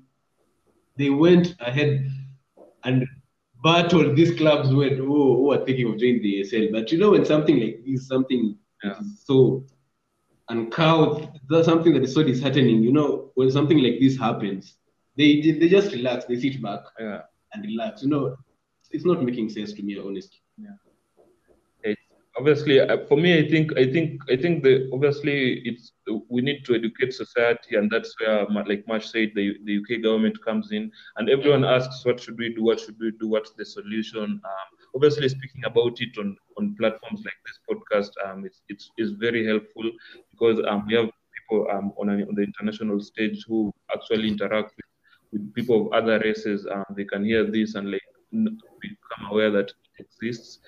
they 0.98 1.09
went 1.09 1.55
ahead 1.59 2.09
and 2.86 3.05
battled 3.63 4.16
these 4.16 4.36
clubs 4.38 4.70
had, 4.70 4.98
who, 4.98 5.36
who 5.38 5.51
are 5.51 5.66
thinking 5.66 5.88
of 5.92 5.98
joining 6.00 6.22
the 6.22 6.42
ESL. 6.42 6.72
But 6.72 6.92
you 6.92 6.98
know, 6.98 7.12
when 7.12 7.25
something 7.25 7.60
like 7.60 7.84
this, 7.86 8.08
something 8.08 8.58
Yeah. 8.84 9.00
so 9.30 9.66
uncouth, 10.50 11.28
that's 11.50 11.66
something 11.66 11.94
that 11.94 12.04
is 12.04 12.13
so 12.13 12.24
disheartening. 12.24 12.84
You 12.84 12.92
know, 12.94 13.32
when 13.36 13.51
something 13.51 13.78
like 13.80 14.00
this 14.00 14.18
happens, 14.18 14.75
they 15.18 15.42
they 15.60 15.68
just 15.70 15.92
relax, 15.94 16.25
they 16.25 16.39
sit 16.39 16.62
back 16.62 16.82
Yeah. 17.00 17.22
and 17.54 17.63
relax. 17.66 18.04
You 18.04 18.10
know, 18.10 18.38
it's 18.92 19.06
not 19.06 19.24
making 19.24 19.50
sense 19.50 19.74
to 19.74 19.84
me, 19.84 19.98
honestly. 20.00 20.39
Obviously 22.39 22.79
uh, 22.79 22.98
for 23.08 23.17
me 23.17 23.31
i 23.38 23.46
think 23.51 23.72
i 23.77 23.86
think 23.93 24.22
i 24.34 24.36
think 24.43 24.63
the 24.63 24.89
obviously 24.93 25.38
it's 25.69 25.91
we 26.29 26.41
need 26.41 26.63
to 26.65 26.74
educate 26.74 27.13
society 27.13 27.75
and 27.75 27.91
that's 27.91 28.15
where 28.19 28.46
like 28.69 28.84
Marsh 28.88 29.08
said 29.13 29.29
the, 29.36 29.46
the 29.65 29.77
uk 29.79 30.01
government 30.01 30.38
comes 30.43 30.72
in 30.72 30.91
and 31.17 31.29
everyone 31.29 31.63
asks 31.63 32.03
what 32.05 32.19
should 32.19 32.38
we 32.38 32.50
do? 32.55 32.63
What 32.63 32.79
should 32.79 32.98
we 33.00 33.12
do? 33.19 33.27
What's 33.27 33.51
the 33.51 33.65
solution? 33.65 34.24
Um, 34.24 34.67
obviously 34.96 35.29
speaking 35.29 35.63
about 35.65 36.01
it 36.01 36.17
on 36.17 36.36
on 36.58 36.75
platforms 36.79 37.22
like 37.27 37.39
this 37.46 37.60
podcast 37.69 38.12
um, 38.25 38.46
it's, 38.46 38.62
it's, 38.69 38.89
it's 38.98 39.12
very 39.12 39.46
helpful 39.46 39.84
because 40.31 40.58
um, 40.67 40.86
we 40.88 40.96
have 40.96 41.10
people 41.38 41.67
um, 41.72 41.91
on, 42.00 42.10
on 42.10 42.36
the 42.36 42.43
international 42.43 43.00
stage 43.00 43.46
who 43.48 43.72
actually 43.93 44.27
interact 44.29 44.74
with, 44.77 44.89
with 45.31 45.53
people 45.53 45.88
of 45.88 45.93
other 45.93 46.19
races. 46.19 46.65
Um, 46.72 46.86
they 46.96 47.05
can 47.05 47.24
hear 47.24 47.43
this 47.50 47.75
and 47.75 47.91
like 47.91 48.01
become 48.31 49.31
aware 49.31 49.51
that 49.51 49.69
it 49.69 50.05
exists 50.05 50.60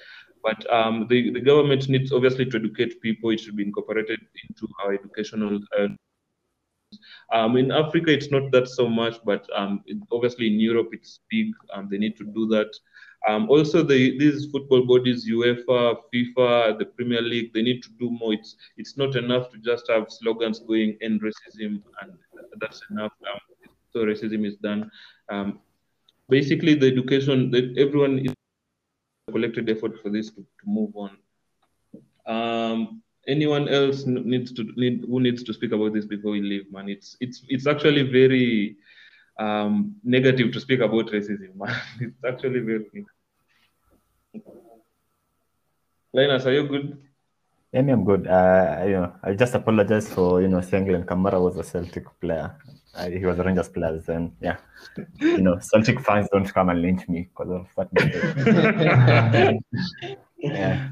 but 0.44 0.72
um, 0.72 1.08
the, 1.10 1.32
the 1.32 1.42
government 1.42 1.88
needs 1.90 2.12
obviously 2.12 2.46
to 2.46 2.58
educate 2.58 3.02
people. 3.02 3.32
It 3.32 3.40
should 3.40 3.56
be 3.56 3.64
incorporated 3.64 4.20
into 4.48 4.68
our 4.84 4.94
educational. 4.94 5.60
Uh, 5.78 5.88
um, 7.32 7.58
in 7.58 7.72
Africa, 7.72 8.12
it's 8.12 8.32
not 8.32 8.52
that 8.52 8.68
so 8.68 8.88
much, 8.90 9.16
but 9.26 9.48
um, 9.56 9.82
it- 9.86 9.98
obviously 10.12 10.48
in 10.48 10.60
Europe, 10.60 10.90
it's 10.92 11.20
big. 11.30 11.48
Um, 11.74 11.88
they 11.90 11.98
need 11.98 12.18
to 12.18 12.26
do 12.26 12.48
that. 12.48 12.72
Um, 13.28 13.50
also, 13.50 13.84
the, 13.84 14.18
these 14.18 14.48
football 14.52 14.86
bodies, 14.86 15.30
UEFA, 15.30 15.96
FIFA, 16.14 16.78
the 16.80 16.86
Premier 16.86 17.22
League, 17.22 17.54
they 17.54 17.62
need 17.62 17.82
to 17.84 17.90
do 18.00 18.10
more. 18.10 18.34
It's 18.34 18.56
it's 18.78 18.98
not 18.98 19.16
enough 19.16 19.50
to 19.52 19.58
just 19.60 19.86
have 19.90 20.06
slogans 20.10 20.60
going 20.60 20.98
"end 21.02 21.22
racism" 21.22 21.82
and 22.02 22.12
that's 22.60 22.82
enough. 22.92 23.14
Um, 23.32 23.40
so 23.94 24.06
racism 24.06 24.46
is 24.46 24.56
done. 24.58 24.90
Um, 25.30 25.60
basically, 26.30 26.74
the 26.76 26.88
education 26.88 27.52
that 27.52 27.76
everyone 27.78 28.20
is 28.20 28.34
collected 29.32 29.70
effort 29.70 30.02
for 30.02 30.10
this 30.10 30.30
to, 30.30 30.42
to 30.42 30.66
move 30.66 30.92
on. 30.96 31.18
Um, 32.26 33.02
anyone 33.28 33.68
else 33.68 34.06
needs 34.06 34.52
to 34.54 34.64
need, 34.76 35.06
who 35.08 35.20
needs 35.20 35.44
to 35.44 35.54
speak 35.54 35.72
about 35.72 35.94
this 35.94 36.06
before 36.06 36.32
we 36.32 36.42
leave, 36.42 36.72
man? 36.72 36.90
It's 36.90 37.18
it's 37.20 37.44
it's 37.48 37.68
actually 37.68 38.04
very 38.04 38.78
um, 39.40 39.96
negative 40.04 40.52
to 40.52 40.60
speak 40.60 40.80
about 40.80 41.08
racism, 41.08 41.56
man. 41.56 41.76
It's 42.00 42.24
actually 42.28 42.60
very. 42.60 43.06
Linus, 46.14 46.46
are 46.46 46.54
you 46.54 46.68
good? 46.68 46.98
Yeah, 47.74 47.84
me, 47.84 47.94
I'm 47.94 48.04
good. 48.04 48.28
Uh, 48.28 48.84
you 48.86 48.92
know, 48.94 49.14
I 49.24 49.34
just 49.34 49.54
apologize 49.56 50.10
for 50.10 50.42
you 50.42 50.50
know 50.50 50.60
saying 50.60 50.86
Glen 50.86 51.04
Kamara 51.04 51.42
was 51.42 51.56
a 51.58 51.64
Celtic 51.64 52.06
player. 52.20 52.54
Uh, 52.94 53.10
he 53.10 53.26
was 53.26 53.40
a 53.40 53.44
Rangers 53.44 53.70
player, 53.70 54.04
and 54.10 54.34
yeah, 54.42 54.58
you 55.20 55.42
know, 55.42 55.58
Celtic 55.60 56.02
fans 56.02 56.28
don't 56.34 56.54
come 56.54 56.68
and 56.68 56.82
lynch 56.82 57.08
me 57.08 57.30
because 57.30 57.50
of 57.50 57.68
what. 57.76 57.94
mistake. 57.94 58.24
yeah. 60.38 60.90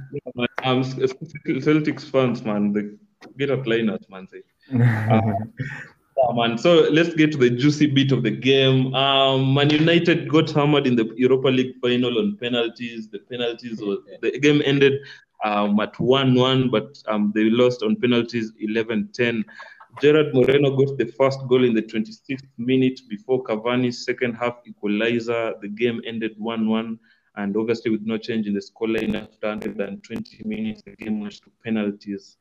Um, 0.64 0.84
Celtics 0.84 2.10
fans, 2.10 2.44
man, 2.44 2.72
they 2.72 2.92
get 3.38 3.50
at 3.50 3.68
Linus, 3.68 4.08
man. 4.10 4.28
Say. 4.28 4.44
Yeah, 6.18 6.34
man. 6.34 6.58
So 6.58 6.88
let's 6.92 7.14
get 7.14 7.32
to 7.32 7.38
the 7.38 7.50
juicy 7.50 7.88
bit 7.88 8.12
of 8.12 8.24
the 8.24 8.32
game. 8.32 8.94
Um, 8.94 9.54
Man 9.54 9.70
United 9.70 10.28
got 10.28 10.50
hammered 10.52 10.86
in 10.86 10.98
the 10.98 11.10
Europa 11.16 11.48
League 11.48 11.76
final 11.82 12.18
on 12.20 12.36
penalties. 12.38 13.08
The 13.10 13.20
penalties 13.20 13.80
was 13.80 14.00
the 14.22 14.38
game 14.40 14.62
ended 14.66 15.00
um, 15.44 15.80
at 15.80 15.94
1-1, 15.96 16.72
but 16.72 16.98
um, 17.08 17.32
they 17.34 17.50
lost 17.50 17.84
on 17.84 17.96
penalties 17.96 18.52
11-10. 18.62 19.44
Gerard 20.02 20.34
Moreno 20.34 20.76
got 20.76 20.98
the 20.98 21.12
first 21.18 21.40
goal 21.48 21.64
in 21.64 21.74
the 21.74 21.82
26th 21.82 22.48
minute 22.58 23.02
before 23.10 23.44
Cavani's 23.44 24.06
second 24.06 24.36
half 24.36 24.58
equalizer. 24.66 25.56
The 25.62 25.68
game 25.68 26.02
ended 26.06 26.38
1-1, 26.40 26.98
and 27.36 27.58
obviously 27.58 27.92
with 27.92 28.02
no 28.02 28.18
change 28.18 28.48
in 28.48 28.54
the 28.54 28.62
scoreline 28.62 29.16
after 29.16 29.48
120 29.48 30.44
minutes, 30.46 30.82
the 30.84 30.96
game 30.96 31.22
went 31.22 31.34
to 31.34 31.52
penalties. 31.64 32.38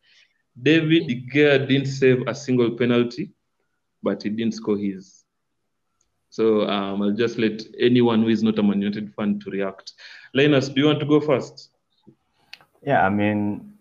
David 0.60 1.06
De 1.06 1.26
Gea 1.32 1.66
didn't 1.68 1.86
save 1.86 2.26
a 2.26 2.34
single 2.34 2.72
penalty 2.72 3.32
but 4.02 4.22
he 4.22 4.30
didn't 4.30 4.54
score 4.54 4.76
his. 4.76 5.24
So 6.30 6.68
um, 6.68 7.02
I'll 7.02 7.12
just 7.12 7.38
let 7.38 7.62
anyone 7.78 8.22
who 8.22 8.28
is 8.28 8.42
not 8.42 8.58
a 8.58 8.62
Man 8.62 8.82
United 8.82 9.14
fan 9.14 9.40
to 9.40 9.50
react. 9.50 9.94
Linus, 10.34 10.68
do 10.68 10.80
you 10.80 10.86
want 10.86 11.00
to 11.00 11.06
go 11.06 11.20
first? 11.20 11.70
Yeah, 12.88 13.04
I 13.04 13.10
mean, 13.10 13.74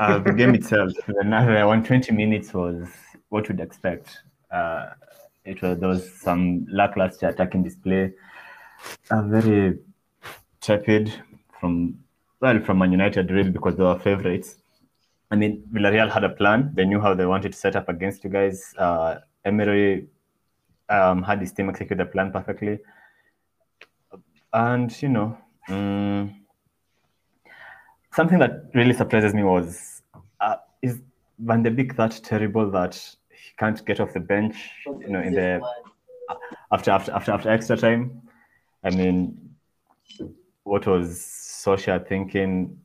uh, 0.00 0.18
the 0.18 0.32
game 0.32 0.52
itself, 0.60 0.90
the 1.06 1.18
another 1.20 1.64
120 1.64 2.10
minutes 2.10 2.52
was 2.52 2.88
what 3.28 3.48
you'd 3.48 3.60
expect. 3.60 4.18
Uh, 4.50 4.86
it 5.44 5.62
was 5.62 5.78
there 5.78 5.88
was 5.88 6.12
some 6.12 6.66
lackluster 6.68 7.28
attacking 7.28 7.62
display, 7.62 8.12
uh, 9.12 9.22
very 9.22 9.78
tepid 10.60 11.12
from 11.60 12.00
well 12.40 12.58
from 12.64 12.78
Man 12.78 12.90
United 12.90 13.30
really 13.30 13.50
because 13.50 13.76
they 13.76 13.84
were 13.84 13.96
favorites. 14.00 14.56
I 15.30 15.36
mean, 15.36 15.62
Villarreal 15.72 16.10
had 16.10 16.24
a 16.24 16.30
plan. 16.30 16.72
They 16.74 16.84
knew 16.84 17.00
how 17.00 17.14
they 17.14 17.26
wanted 17.26 17.52
to 17.52 17.58
set 17.58 17.76
up 17.76 17.88
against 17.88 18.24
you 18.24 18.30
guys. 18.30 18.74
Uh, 18.76 19.20
Emery 19.44 20.08
um, 20.88 21.22
had 21.22 21.38
his 21.38 21.52
team 21.52 21.68
execute 21.68 21.98
the 21.98 22.06
plan 22.06 22.32
perfectly, 22.32 22.80
and 24.52 25.00
you 25.00 25.10
know. 25.10 25.38
mm, 25.68 26.45
something 28.16 28.38
that 28.38 28.64
really 28.74 28.94
surprises 28.94 29.34
me 29.34 29.44
was 29.44 30.02
uh, 30.40 30.56
is 30.80 31.00
Van 31.38 31.62
de 31.62 31.70
Beek 31.70 31.96
that 31.96 32.18
terrible 32.24 32.70
that 32.70 32.94
he 33.30 33.52
can't 33.58 33.84
get 33.84 34.00
off 34.00 34.14
the 34.14 34.20
bench, 34.20 34.56
you 34.86 35.08
know, 35.08 35.20
in 35.20 35.34
the 35.34 35.60
after 36.72 36.90
after 36.90 37.12
after 37.12 37.32
after 37.32 37.50
extra 37.50 37.76
time. 37.76 38.22
I 38.82 38.90
mean, 38.90 39.18
what 40.64 40.86
was 40.86 41.18
Solskjaer 41.64 42.08
thinking? 42.08 42.78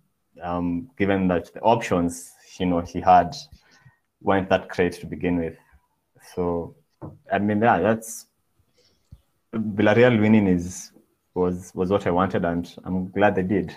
Um, 0.43 0.89
given 0.97 1.27
that 1.27 1.53
the 1.53 1.61
options 1.61 2.33
you 2.59 2.65
know 2.65 2.81
he 2.81 2.99
had 2.99 3.35
weren't 4.21 4.49
that 4.49 4.69
great 4.69 4.93
to 4.93 5.05
begin 5.05 5.37
with, 5.37 5.57
so 6.35 6.75
I 7.31 7.39
mean, 7.39 7.61
yeah, 7.61 7.79
that's 7.79 8.27
Villarreal 9.53 10.19
winning 10.19 10.47
is 10.47 10.91
was 11.35 11.71
was 11.73 11.89
what 11.89 12.05
I 12.05 12.11
wanted, 12.11 12.43
and 12.43 12.73
I'm 12.85 13.11
glad 13.11 13.35
they 13.35 13.43
did. 13.43 13.75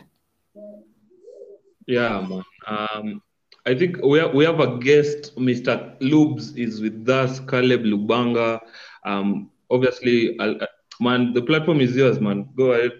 Yeah, 1.87 2.21
man. 2.21 2.43
Um, 2.67 3.23
I 3.67 3.75
think 3.75 4.03
we 4.03 4.19
have, 4.19 4.35
we 4.35 4.45
have 4.45 4.61
a 4.61 4.79
guest, 4.79 5.35
Mr. 5.37 5.99
Lubes 6.00 6.57
is 6.57 6.81
with 6.81 7.09
us, 7.09 7.41
Caleb 7.41 7.83
Lubanga. 7.83 8.61
Um, 9.05 9.50
obviously, 9.71 10.38
I'll, 10.38 10.62
uh, 10.62 10.67
man, 11.00 11.33
the 11.33 11.43
platform 11.43 11.81
is 11.81 11.97
yours, 11.97 12.21
man. 12.21 12.49
Go 12.57 12.73
ahead. 12.73 12.93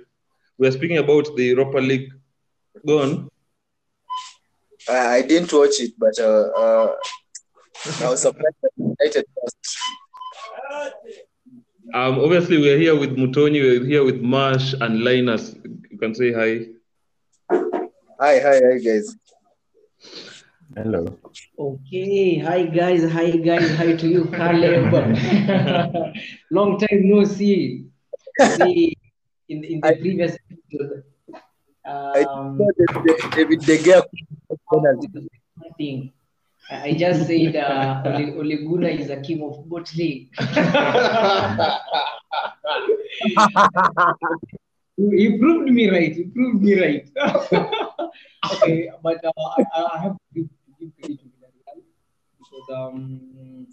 We 0.59 0.67
are 0.69 0.73
speaking 0.73 0.99
about 0.99 1.29
the 1.37 1.45
Europa 1.45 1.79
League. 1.79 2.13
Go 2.87 3.03
on. 3.03 3.29
I, 4.89 5.17
I 5.17 5.23
didn't 5.23 5.53
watch 5.53 5.81
it, 5.81 5.93
but 5.99 6.19
uh, 6.19 6.49
uh, 6.57 6.97
I 8.03 8.09
was 8.09 8.23
surprised 8.23 8.57
that 8.63 8.71
United 8.77 9.27
lost. 9.43 9.79
Um, 11.93 12.19
obviously, 12.21 12.59
we're 12.59 12.79
here 12.79 12.99
with 12.99 13.17
Mutoni, 13.17 13.61
we're 13.63 13.85
here 13.85 14.05
with 14.05 14.21
Marsh 14.21 14.75
and 14.81 15.05
Linus. 15.05 15.55
You 15.91 15.99
can 15.99 16.15
say 16.15 16.33
hi. 16.33 16.67
Hi, 18.25 18.41
hi, 18.41 18.57
hi, 18.65 18.77
guys. 18.81 19.09
Hello. 20.75 21.01
Okay, 21.65 22.39
hi 22.39 22.63
guys, 22.77 23.03
hi 23.13 23.33
guys, 23.33 23.75
hi 23.77 23.93
to 24.03 24.09
you, 24.09 24.25
Caleb. 24.37 24.95
Long 26.51 26.79
time 26.79 27.03
no 27.11 27.25
see. 27.25 27.85
See, 28.57 28.97
in, 29.51 29.63
in 29.65 29.81
the 29.83 29.89
I- 29.89 30.01
previous 30.01 30.39
episode, 30.41 31.05
I 31.85 32.23
um, 32.23 32.57
saw 32.57 32.71
that 32.79 33.33
David 33.37 33.61
De 33.61 33.77
Gea 33.77 34.01
penalty. 34.73 35.29
thing. 35.77 36.11
I 36.71 36.89
I 36.89 36.95
just 36.95 37.27
said 37.27 37.57
uh, 37.57 38.03
Ole, 38.07 38.39
Ole 38.41 38.57
Gunnar 38.65 38.89
is 39.05 39.11
a 39.11 39.21
king 39.21 39.43
of 39.43 39.69
bottling. 39.69 40.31
you 44.97 45.39
proved 45.39 45.71
me 45.71 45.91
right. 45.91 46.15
You 46.15 46.31
proved 46.35 46.63
me 46.63 46.81
right. 46.81 47.11
okay, 48.53 48.91
but 49.03 49.25
uh, 49.25 49.33
I, 49.59 49.65
I 49.95 49.99
have 50.03 50.13
to 50.13 50.19
give, 50.35 50.49
give 50.79 50.91
credit 51.01 51.19
to 51.21 51.25
Villarreal 51.25 51.83
because 52.39 52.69
um, 52.73 53.67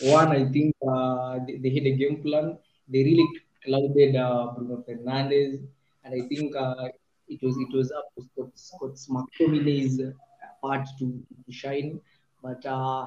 one, 0.00 0.28
I 0.28 0.44
think 0.50 0.74
uh, 0.88 1.38
they, 1.46 1.58
they 1.58 1.70
had 1.70 1.86
a 1.86 1.96
game 1.96 2.22
plan. 2.22 2.58
They 2.88 3.04
really 3.04 3.28
clouded 3.64 4.16
uh, 4.16 4.52
Bruno 4.56 4.84
Fernandes, 4.88 5.62
and 6.04 6.14
I 6.14 6.26
think 6.28 6.54
uh, 6.56 6.88
it 7.28 7.42
was 7.42 7.56
it 7.56 7.76
was 7.76 7.92
up 7.92 8.06
to 8.16 8.22
Scott 8.54 8.58
Scott 8.58 8.96
McTominay's 9.08 10.00
uh, 10.00 10.12
part 10.60 10.86
to, 10.98 11.22
to 11.46 11.52
shine, 11.52 12.00
but 12.42 12.64
uh, 12.66 13.06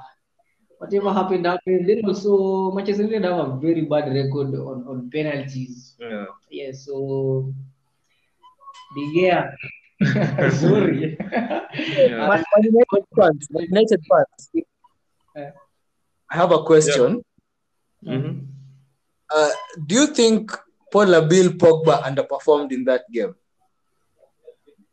whatever 0.77 1.13
happened 1.13 1.45
happened. 1.45 1.87
Then 1.89 2.01
also 2.05 2.71
Manchester 2.71 3.03
United 3.03 3.25
have 3.25 3.39
a 3.49 3.57
very 3.59 3.81
bad 3.81 4.11
record 4.13 4.53
on, 4.55 4.85
on 4.87 5.09
penalties. 5.09 5.95
Yeah. 5.99 6.25
Yeah, 6.49 6.71
so 6.71 7.53
De 8.95 9.03
Gea. 9.13 9.55
Sorry. 10.51 11.17
Yeah. 11.19 12.27
Man 12.29 12.43
Man 12.43 12.63
United 12.63 13.05
fans, 13.15 13.47
Man 13.49 13.63
United 13.69 14.01
fans. 14.09 14.49
I 16.29 16.35
have 16.35 16.51
a 16.51 16.63
question. 16.63 17.21
Mhm. 18.03 18.47
Uh, 19.29 19.51
do 19.87 19.95
you 19.95 20.07
think 20.07 20.51
Paul 20.91 21.21
Bill 21.27 21.49
Pogba 21.53 22.03
underperformed 22.03 22.71
in 22.71 22.83
that 22.85 23.03
game? 23.11 23.35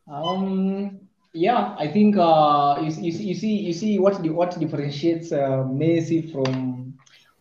Um, 0.08 1.08
yeah, 1.34 1.74
I 1.78 1.88
think 1.88 2.16
uh, 2.16 2.76
you, 2.80 2.86
you, 2.86 3.12
see- 3.12 3.24
you 3.24 3.34
see 3.34 3.56
you 3.58 3.72
see 3.72 3.98
what 3.98 4.22
the, 4.22 4.30
what 4.30 4.58
differentiates 4.58 5.32
uh, 5.32 5.64
Messi 5.80 6.30
from 6.32 6.94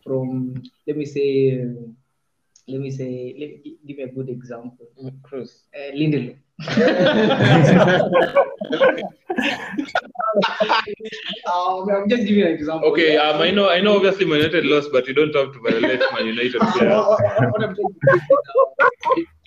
from 0.04 0.54
let 0.86 0.96
me 0.96 1.04
say 1.04 1.60
uh, 1.62 1.66
let 2.68 2.80
me 2.80 2.90
say 2.90 3.34
let 3.38 3.48
me 3.50 3.76
give 3.86 3.96
me 3.98 4.02
a 4.04 4.08
good 4.12 4.28
example. 4.30 4.86
Cruz. 5.22 5.64
Uh, 5.74 5.92
Lindelof. 5.94 6.36
um, 11.52 11.88
I'm 11.90 12.08
just 12.08 12.26
giving 12.26 12.42
an 12.44 12.52
example. 12.52 12.88
Okay, 12.90 13.16
um, 13.16 13.40
I 13.40 13.50
know, 13.50 13.68
I 13.68 13.80
know. 13.80 13.96
Obviously, 13.96 14.24
Man 14.26 14.38
United 14.38 14.64
lost, 14.66 14.90
but 14.92 15.06
you 15.06 15.14
don't 15.14 15.34
have 15.34 15.52
to 15.52 15.60
violate 15.60 16.00
Man 16.14 16.26
United. 16.26 16.60
uh, 16.62 17.16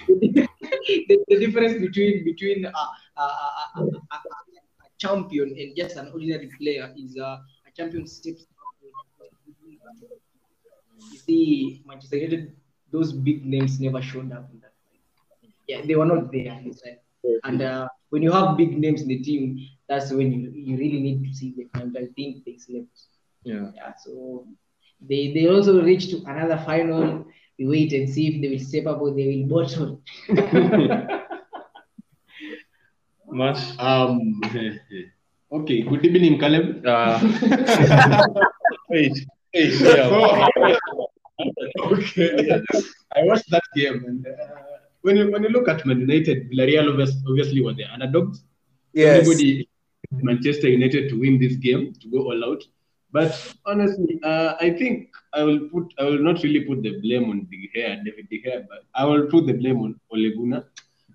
the, 0.08 1.18
the 1.28 1.40
difference 1.40 1.80
between 1.80 2.24
between 2.24 2.66
a, 2.66 2.72
a, 3.18 3.22
a, 3.22 3.50
a, 3.76 3.82
a, 3.82 4.16
a 4.16 4.90
champion 4.98 5.56
and 5.58 5.76
just 5.76 5.96
an 5.98 6.12
ordinary 6.14 6.50
player 6.60 6.94
is 6.98 7.18
uh, 7.18 7.38
a 7.68 7.72
champion 7.76 8.08
steps. 8.08 8.46
You 11.12 11.18
see, 11.20 11.84
Manchester 11.86 12.18
United, 12.18 12.56
those 12.92 13.12
big 13.12 13.46
names 13.46 13.80
never 13.80 14.02
showed 14.02 14.32
up 14.32 14.50
in 14.52 14.60
that 14.62 14.74
fight. 14.84 15.02
Yeah, 15.68 15.82
they 15.86 15.96
were 15.96 16.06
not 16.06 16.32
there 16.32 16.60
inside. 16.64 17.00
And 17.44 17.62
uh, 17.62 17.88
when 18.10 18.22
you 18.24 18.32
have 18.32 18.58
big 18.58 18.78
names 18.78 19.02
in 19.02 19.08
the 19.08 19.20
team, 19.20 19.60
that's 19.88 20.12
when 20.12 20.32
you, 20.32 20.52
you 20.54 20.78
really 20.78 21.00
need 21.00 21.26
to 21.26 21.34
see 21.34 21.54
them. 21.58 21.70
And 21.74 21.98
I 21.98 22.08
think 22.16 22.46
they 22.46 22.58
slept. 22.58 22.88
Yeah. 23.44 23.72
Yeah, 23.76 23.94
so 24.04 24.48
they 25.02 25.34
they 25.34 25.48
also 25.48 25.84
reached 25.84 26.10
to 26.12 26.24
another 26.26 26.58
final. 26.66 27.26
We 27.60 27.68
wait 27.68 27.94
and 27.94 28.10
see 28.10 28.28
if 28.28 28.42
they 28.42 28.50
will 28.50 28.60
step 28.60 28.86
up 28.88 29.02
or 29.02 29.12
they 29.14 29.28
will 29.28 29.48
bottle. 29.48 30.02
Mash. 33.36 33.78
Um, 33.80 34.42
okay, 35.52 35.82
good 35.82 36.06
evening, 36.06 36.40
Caleb. 36.40 36.86
Uh, 36.86 37.20
wait, 38.90 39.12
wait, 39.54 39.80
yeah. 39.82 40.50
okay, 41.92 42.62
I 43.16 43.24
watched 43.24 43.50
that 43.52 43.64
game, 43.76 44.04
and 44.08 44.26
uh, 44.26 44.32
when 45.02 45.18
you 45.18 45.32
when 45.32 45.44
you 45.44 45.50
look 45.50 45.68
at 45.68 45.86
Man 45.86 46.00
United, 46.00 46.50
Villarreal 46.50 46.90
obvious- 46.92 47.18
obviously 47.28 47.62
were 47.62 47.74
the 47.74 47.86
underdogs. 47.94 48.44
Yes. 48.94 49.20
Everybody 49.20 49.68
Manchester 50.12 50.70
United 50.70 51.10
to 51.10 51.20
win 51.20 51.38
this 51.40 51.56
game 51.58 51.94
to 52.02 52.08
go 52.08 52.20
all 52.32 52.46
out. 52.46 52.64
But 53.12 53.32
honestly, 53.66 54.20
uh, 54.24 54.56
I 54.62 54.70
think 54.72 55.10
I 55.34 55.44
will 55.44 55.68
put 55.74 55.94
I 56.00 56.06
will 56.06 56.24
not 56.30 56.42
really 56.44 56.62
put 56.70 56.82
the 56.84 57.00
blame 57.02 57.30
on 57.30 57.48
De 57.52 57.58
Gea, 57.74 58.04
David 58.06 58.30
De 58.30 58.42
Gea, 58.44 58.66
but 58.70 58.84
I 58.94 59.04
will 59.06 59.26
put 59.28 59.46
the 59.46 59.54
blame 59.54 59.80
on 59.82 60.00
Ole 60.12 60.32
Gunnar 60.38 60.64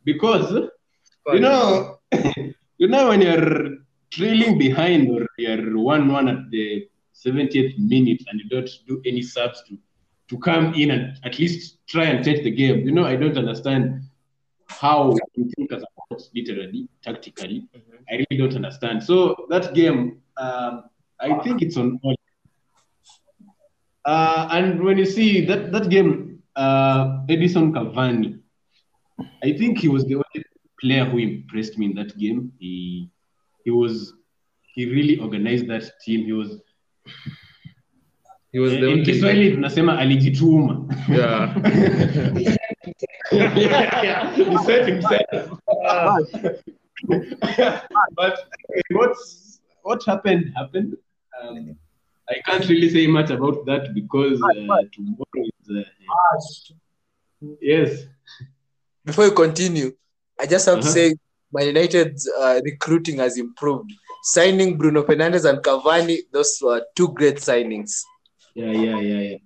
because 0.04 0.52
you 1.32 1.40
know 1.40 1.99
you 2.78 2.88
know 2.88 3.08
when 3.08 3.20
you're 3.20 3.78
trailing 4.10 4.58
behind 4.58 5.08
or 5.10 5.26
you're 5.38 5.78
one 5.78 6.08
one 6.08 6.28
at 6.28 6.50
the 6.50 6.88
70th 7.14 7.78
minute 7.78 8.22
and 8.28 8.40
you 8.40 8.48
don't 8.48 8.70
do 8.86 9.00
any 9.04 9.22
subs 9.22 9.62
to 9.68 9.78
to 10.30 10.38
come 10.38 10.72
in 10.74 10.92
and 10.92 11.18
at 11.24 11.38
least 11.40 11.78
try 11.88 12.04
and 12.04 12.24
take 12.24 12.44
the 12.44 12.50
game. 12.50 12.86
You 12.86 12.92
know, 12.92 13.04
I 13.04 13.16
don't 13.16 13.36
understand 13.36 14.02
how 14.68 15.16
you 15.34 15.50
think 15.56 15.72
as 15.72 15.82
a 15.82 15.86
coach, 16.08 16.22
literally, 16.34 16.88
tactically. 17.02 17.68
I 18.08 18.12
really 18.14 18.36
don't 18.38 18.54
understand. 18.54 19.02
So 19.02 19.46
that 19.50 19.74
game, 19.74 20.22
um, 20.36 20.84
I 21.20 21.36
think 21.40 21.62
it's 21.62 21.76
on 21.76 21.98
all. 22.04 22.14
Uh, 24.04 24.48
and 24.52 24.82
when 24.82 24.96
you 24.98 25.04
see 25.04 25.44
that 25.46 25.72
that 25.72 25.90
game, 25.90 26.42
uh, 26.54 27.22
Edison 27.28 27.72
Cavani, 27.72 28.40
I 29.42 29.52
think 29.58 29.78
he 29.78 29.88
was 29.88 30.04
the 30.04 30.14
only 30.14 30.44
player 30.80 31.04
who 31.04 31.18
impressed 31.18 31.78
me 31.78 31.86
in 31.86 31.94
that 31.94 32.16
game. 32.18 32.52
He 32.58 33.10
he 33.64 33.70
was 33.70 34.14
he 34.74 34.86
really 34.86 35.18
organized 35.18 35.66
that 35.68 35.84
team. 36.04 36.24
He 36.24 36.32
was 36.32 36.60
He 38.52 38.58
was 38.58 38.72
the 38.72 38.78
in 38.78 38.84
only. 38.84 39.04
Kiswahili 39.04 39.50
tunasema 39.50 39.98
alijituma. 39.98 40.86
Yeah. 41.08 41.54
yeah, 43.32 44.04
yeah, 44.04 44.34
he 44.34 44.58
said 44.58 44.88
himself. 44.88 45.60
but 48.16 48.38
what's 48.90 49.60
what 49.82 50.04
happened 50.06 50.52
happened. 50.56 50.96
Um, 51.42 51.76
I 52.28 52.40
can't 52.46 52.68
really 52.68 52.90
say 52.90 53.06
much 53.06 53.30
about 53.30 53.66
that 53.66 53.94
because 53.94 54.40
uh, 54.42 54.82
tomorrow 54.92 55.44
is. 55.44 55.76
Uh, 55.76 55.82
yes. 57.60 58.06
Before 59.04 59.24
you 59.24 59.32
continue, 59.32 59.92
I 60.40 60.46
just 60.46 60.66
have 60.66 60.80
to 60.80 60.88
Uh-huh. 60.88 60.94
say 60.98 61.14
Man 61.52 61.66
United's 61.66 62.28
uh, 62.40 62.60
recruiting 62.64 63.18
has 63.18 63.36
improved. 63.38 63.90
Signing 64.22 64.76
Bruno 64.78 65.02
Fernandes 65.02 65.44
and 65.48 65.58
Cavani, 65.66 66.18
those 66.32 66.58
were 66.62 66.82
two 66.96 67.08
great 67.18 67.36
signings. 67.36 67.90
Yeah, 68.54 68.70
yeah, 68.72 68.98
yeah, 69.00 69.20
yeah. 69.28 69.36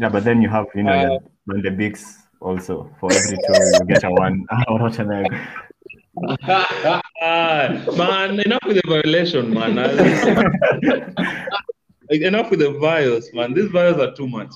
Yeah, 0.00 0.08
but 0.08 0.24
then 0.24 0.40
you 0.42 0.48
have, 0.48 0.66
you 0.74 0.82
know, 0.84 0.92
Uh, 0.92 1.18
Van 1.46 1.62
de 1.62 1.70
Beeks 1.70 2.04
also. 2.40 2.90
For 2.98 3.12
every 3.12 3.36
two, 3.46 3.54
you 3.78 3.84
get 3.86 4.04
a 4.04 4.10
one. 4.10 4.44
What 4.68 4.98
an 4.98 5.12
egg. 5.12 5.32
Man, 7.96 8.40
enough 8.40 8.64
with 8.66 8.76
the 8.80 8.86
violation, 8.86 9.52
man. 9.54 9.78
Enough 12.10 12.50
with 12.50 12.60
the 12.60 12.72
vials, 12.78 13.28
man. 13.32 13.54
These 13.54 13.70
vials 13.70 13.98
are 13.98 14.14
too 14.14 14.28
much. 14.28 14.52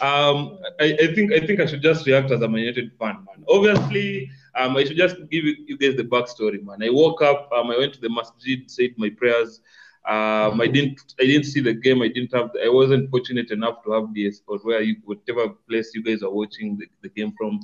Um, 0.00 0.58
I, 0.80 0.96
I 1.04 1.14
think 1.14 1.32
I 1.32 1.40
think 1.46 1.60
I 1.60 1.66
should 1.66 1.82
just 1.82 2.06
react 2.06 2.30
as 2.30 2.40
a 2.42 2.48
Man 2.48 2.60
United 2.60 2.92
fan, 2.98 3.16
man. 3.26 3.44
Obviously, 3.48 4.30
um, 4.56 4.76
I 4.76 4.84
should 4.84 4.96
just 4.96 5.16
give 5.30 5.44
you, 5.44 5.56
you 5.66 5.78
guys 5.78 5.96
the 5.96 6.04
backstory, 6.04 6.62
man. 6.62 6.82
I 6.82 6.90
woke 6.90 7.22
up, 7.22 7.50
um, 7.56 7.70
I 7.70 7.78
went 7.78 7.94
to 7.94 8.00
the 8.00 8.08
masjid, 8.08 8.70
said 8.70 8.90
my 8.96 9.10
prayers. 9.10 9.60
Um, 10.06 10.60
I 10.60 10.66
didn't 10.66 11.00
I 11.18 11.24
didn't 11.24 11.44
see 11.44 11.60
the 11.60 11.72
game. 11.72 12.02
I 12.02 12.08
didn't 12.08 12.34
have 12.34 12.50
I 12.62 12.68
wasn't 12.68 13.10
fortunate 13.10 13.50
enough 13.50 13.82
to 13.84 13.92
have 13.92 14.14
DS 14.14 14.42
or 14.46 14.58
where 14.58 14.82
you 14.82 14.96
whatever 15.04 15.48
place 15.66 15.92
you 15.94 16.02
guys 16.02 16.22
are 16.22 16.30
watching 16.30 16.76
the, 16.76 16.86
the 17.02 17.08
game 17.08 17.32
from. 17.38 17.60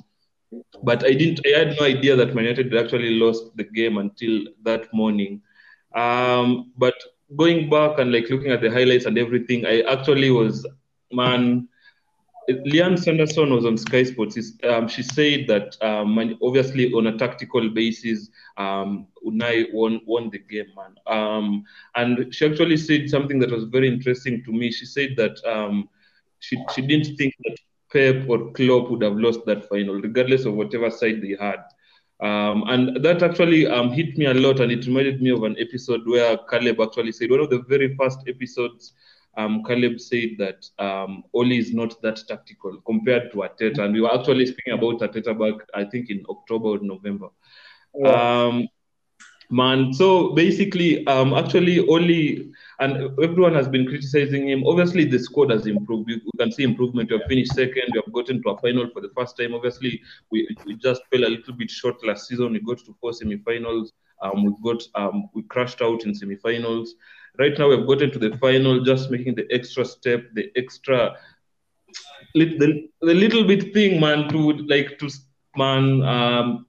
But 0.81 1.05
I 1.05 1.13
didn't 1.13 1.41
I 1.45 1.59
had 1.59 1.77
no 1.79 1.85
idea 1.85 2.15
that 2.15 2.33
Man 2.33 2.45
United 2.45 2.75
actually 2.75 3.11
lost 3.11 3.55
the 3.57 3.63
game 3.63 3.97
until 3.99 4.45
that 4.63 4.91
morning. 4.91 5.41
Um, 5.93 6.71
but 6.77 6.95
going 7.37 7.69
back 7.69 7.99
and 7.99 8.11
like 8.11 8.29
looking 8.31 8.51
at 8.51 8.61
the 8.61 8.71
highlights 8.71 9.05
and 9.05 9.19
everything, 9.19 9.67
I 9.67 9.81
actually 9.81 10.31
was 10.31 10.65
man. 11.11 11.67
Lianne 12.49 12.97
Sanderson 12.97 13.53
was 13.53 13.65
on 13.65 13.77
Sky 13.77 14.03
Sports. 14.03 14.53
Um, 14.63 14.87
she 14.87 15.03
said 15.03 15.47
that 15.47 15.77
um, 15.81 16.17
obviously 16.41 16.91
on 16.93 17.07
a 17.07 17.17
tactical 17.17 17.69
basis, 17.69 18.29
um, 18.57 19.07
Unai 19.25 19.71
won 19.73 20.01
won 20.05 20.29
the 20.29 20.39
game, 20.39 20.67
man. 20.75 20.95
Um, 21.07 21.63
and 21.95 22.33
she 22.33 22.45
actually 22.45 22.77
said 22.77 23.09
something 23.09 23.39
that 23.39 23.51
was 23.51 23.65
very 23.65 23.87
interesting 23.87 24.43
to 24.45 24.51
me. 24.51 24.71
She 24.71 24.85
said 24.85 25.15
that 25.17 25.43
um, 25.45 25.89
she 26.39 26.57
she 26.73 26.81
didn't 26.81 27.15
think 27.15 27.35
that 27.45 27.57
Pep 27.91 28.27
or 28.27 28.51
Klopp 28.51 28.89
would 28.89 29.03
have 29.03 29.17
lost 29.17 29.45
that 29.45 29.67
final, 29.69 29.95
regardless 29.95 30.45
of 30.45 30.55
whatever 30.55 30.89
side 30.89 31.21
they 31.21 31.35
had. 31.39 31.59
Um, 32.21 32.63
and 32.67 33.03
that 33.03 33.23
actually 33.23 33.65
um, 33.67 33.91
hit 33.91 34.17
me 34.17 34.25
a 34.25 34.33
lot, 34.33 34.59
and 34.59 34.71
it 34.71 34.85
reminded 34.85 35.21
me 35.21 35.31
of 35.31 35.43
an 35.43 35.55
episode 35.59 36.01
where 36.07 36.37
Caleb 36.49 36.79
actually 36.79 37.11
said 37.11 37.31
one 37.31 37.39
of 37.39 37.49
the 37.49 37.63
very 37.67 37.95
first 37.95 38.19
episodes. 38.27 38.93
Um, 39.37 39.63
Caleb 39.63 39.99
said 39.99 40.31
that 40.39 40.69
um, 40.77 41.23
Ole 41.33 41.53
is 41.53 41.73
not 41.73 42.01
that 42.01 42.21
tactical 42.27 42.81
compared 42.85 43.31
to 43.31 43.37
Arteta, 43.37 43.79
and 43.79 43.93
we 43.93 44.01
were 44.01 44.13
actually 44.13 44.45
speaking 44.45 44.73
about 44.73 44.99
Arteta 44.99 45.37
back, 45.37 45.65
I 45.73 45.85
think, 45.85 46.09
in 46.09 46.23
October 46.29 46.69
or 46.69 46.79
November. 46.79 47.29
Um, 48.05 48.67
man, 49.49 49.93
so 49.93 50.33
basically, 50.33 51.05
um, 51.07 51.33
actually, 51.33 51.79
Ole 51.79 52.51
and 52.79 53.19
everyone 53.21 53.53
has 53.53 53.67
been 53.67 53.85
criticizing 53.85 54.49
him. 54.49 54.65
Obviously, 54.65 55.05
the 55.05 55.19
squad 55.19 55.51
has 55.51 55.65
improved. 55.67 56.07
We, 56.07 56.15
we 56.15 56.31
can 56.37 56.51
see 56.51 56.63
improvement. 56.63 57.09
We 57.09 57.17
have 57.17 57.27
finished 57.27 57.53
second. 57.53 57.91
We 57.93 58.01
have 58.03 58.13
gotten 58.13 58.41
to 58.43 58.49
a 58.49 58.57
final 58.57 58.89
for 58.89 59.01
the 59.01 59.11
first 59.15 59.37
time. 59.37 59.53
Obviously, 59.53 60.01
we, 60.31 60.47
we 60.65 60.75
just 60.75 61.03
fell 61.11 61.23
a 61.23 61.29
little 61.29 61.53
bit 61.53 61.69
short 61.69 62.05
last 62.05 62.27
season. 62.27 62.53
We 62.53 62.59
got 62.59 62.79
to 62.79 62.95
four 62.99 63.13
semi-finals. 63.13 63.93
Um, 64.21 64.43
we've 64.43 64.61
got 64.63 64.83
um, 64.95 65.29
we 65.33 65.43
crashed 65.43 65.81
out 65.81 66.05
in 66.05 66.13
semi-finals. 66.15 66.95
Right 67.39 67.57
now, 67.57 67.69
we've 67.69 67.87
gotten 67.87 68.11
to 68.11 68.19
the 68.19 68.37
final, 68.37 68.83
just 68.83 69.09
making 69.09 69.35
the 69.35 69.47
extra 69.51 69.85
step, 69.85 70.23
the 70.33 70.51
extra, 70.55 71.15
the, 72.35 72.89
the 73.01 73.13
little 73.13 73.45
bit 73.45 73.73
thing, 73.73 73.99
man, 73.99 74.27
to 74.29 74.53
like 74.67 74.99
to 74.99 75.09
man. 75.55 76.01
Um, 76.03 76.65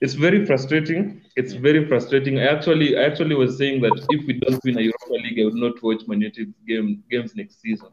it's 0.00 0.14
very 0.14 0.46
frustrating. 0.46 1.22
It's 1.36 1.52
very 1.52 1.86
frustrating. 1.86 2.38
I 2.38 2.46
actually, 2.46 2.98
I 2.98 3.02
actually 3.02 3.34
was 3.34 3.58
saying 3.58 3.82
that 3.82 3.92
if 4.10 4.26
we 4.26 4.34
don't 4.34 4.62
win 4.64 4.78
a 4.78 4.82
Europa 4.82 5.12
League, 5.12 5.40
I 5.40 5.44
would 5.44 5.54
not 5.54 5.82
watch 5.82 6.02
Man 6.06 6.20
United 6.20 6.52
game 6.66 7.04
games 7.10 7.34
next 7.36 7.60
season. 7.60 7.88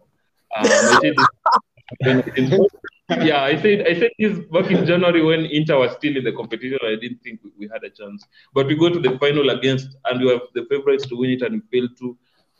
Um, 0.56 0.66
yeah, 3.10 3.44
I 3.44 3.62
said 3.62 3.88
I 3.88 3.94
said 3.98 4.12
this 4.20 4.40
back 4.52 4.70
in 4.70 4.86
January 4.86 5.24
when 5.24 5.46
Inter 5.46 5.80
was 5.80 5.94
still 5.94 6.18
in 6.18 6.24
the 6.24 6.34
competition. 6.34 6.80
I 6.84 6.96
didn't 6.96 7.22
think 7.24 7.40
we, 7.44 7.52
we 7.60 7.70
had 7.72 7.84
a 7.84 7.90
chance, 7.90 8.26
but 8.54 8.68
we 8.68 8.76
go 8.76 8.90
to 8.90 9.00
the 9.00 9.18
final 9.20 9.50
against, 9.52 9.96
and 10.06 10.22
we 10.22 10.30
have 10.30 10.42
the 10.54 10.66
favorites 10.70 11.08
to 11.08 11.16
win 11.16 11.32
it, 11.32 11.42
and 11.42 11.62
we 11.62 11.80
fail 11.80 11.88
to. 12.00 12.18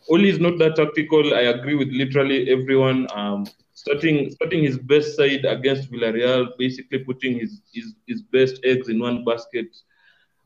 Ole 0.10 0.24
is 0.24 0.40
not 0.40 0.58
that 0.60 0.78
tactical. 0.78 1.34
I 1.34 1.42
agree 1.42 1.76
with 1.76 1.90
literally 1.90 2.50
everyone. 2.50 3.08
Um, 3.14 3.46
starting 3.74 4.32
starting 4.32 4.64
his 4.64 4.78
best 4.78 5.18
side 5.18 5.44
against 5.46 5.92
Villarreal, 5.92 6.48
basically 6.58 7.00
putting 7.00 7.40
his 7.40 7.62
his, 7.74 7.94
his 8.08 8.22
best 8.22 8.60
eggs 8.64 8.88
in 8.90 9.00
one 9.00 9.26
basket. 9.26 9.68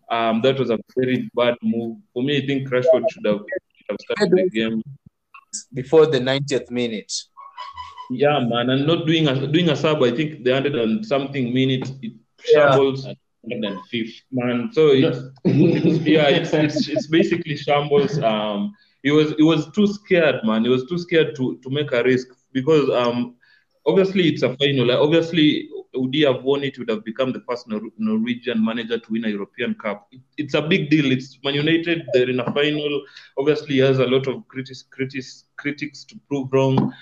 Um, 0.09 0.41
that 0.41 0.59
was 0.59 0.69
a 0.69 0.79
very 0.97 1.29
bad 1.35 1.55
move 1.61 1.97
for 2.13 2.23
me. 2.23 2.43
I 2.43 2.45
think 2.45 2.67
Rashford 2.67 3.05
should 3.11 3.25
have, 3.25 3.39
should 3.75 3.89
have 3.89 3.97
started 4.01 4.31
the 4.31 4.49
game. 4.49 4.83
Before 5.73 6.05
the 6.05 6.19
90th 6.19 6.69
minute. 6.69 7.13
Yeah, 8.11 8.39
man, 8.39 8.69
and 8.69 8.85
not 8.85 9.07
doing 9.07 9.27
a 9.27 9.47
doing 9.47 9.69
a 9.69 9.75
sub. 9.75 10.03
I 10.03 10.11
think 10.11 10.43
the 10.43 10.53
hundred 10.53 10.75
and 10.75 11.05
something 11.05 11.53
minutes 11.53 11.91
it 12.01 12.13
shambles. 12.43 13.05
And 13.05 13.63
then 13.63 13.81
fifth. 13.89 14.21
Man, 14.31 14.69
so 14.71 14.89
it's, 14.89 15.17
yeah, 15.45 16.27
it's, 16.27 16.53
it's 16.53 16.87
it's 16.87 17.07
basically 17.07 17.55
shambles. 17.55 18.19
Um, 18.19 18.75
he 19.01 19.11
was 19.11 19.33
he 19.37 19.43
was 19.43 19.71
too 19.71 19.87
scared, 19.87 20.41
man. 20.43 20.63
He 20.63 20.69
was 20.69 20.85
too 20.85 20.97
scared 20.97 21.35
to 21.37 21.57
to 21.63 21.69
make 21.69 21.91
a 21.91 22.03
risk 22.03 22.27
because 22.51 22.89
um, 22.89 23.35
obviously 23.85 24.27
it's 24.27 24.43
a 24.43 24.55
final. 24.57 24.87
Like, 24.87 24.99
obviously, 24.99 25.69
would 25.95 26.13
he 26.13 26.21
have 26.21 26.43
won 26.43 26.63
it? 26.63 26.77
Would 26.77 26.89
have 26.89 27.03
become 27.03 27.31
the 27.31 27.41
first 27.49 27.67
Nor- 27.67 27.91
Norwegian 27.97 28.63
manager 28.63 28.99
to 28.99 29.11
win 29.11 29.25
a 29.25 29.29
European 29.29 29.73
Cup. 29.75 30.07
It, 30.11 30.21
it's 30.37 30.53
a 30.53 30.61
big 30.61 30.89
deal. 30.89 31.11
It's 31.11 31.39
Man 31.43 31.55
United. 31.55 32.03
They're 32.13 32.29
in 32.29 32.41
a 32.41 32.53
final. 32.53 33.03
Obviously, 33.37 33.75
he 33.75 33.79
has 33.79 33.99
a 33.99 34.05
lot 34.05 34.27
of 34.27 34.47
critics 34.49 34.83
critics 34.83 35.45
critics 35.55 36.03
to 36.05 36.19
prove 36.27 36.51
wrong. 36.53 36.93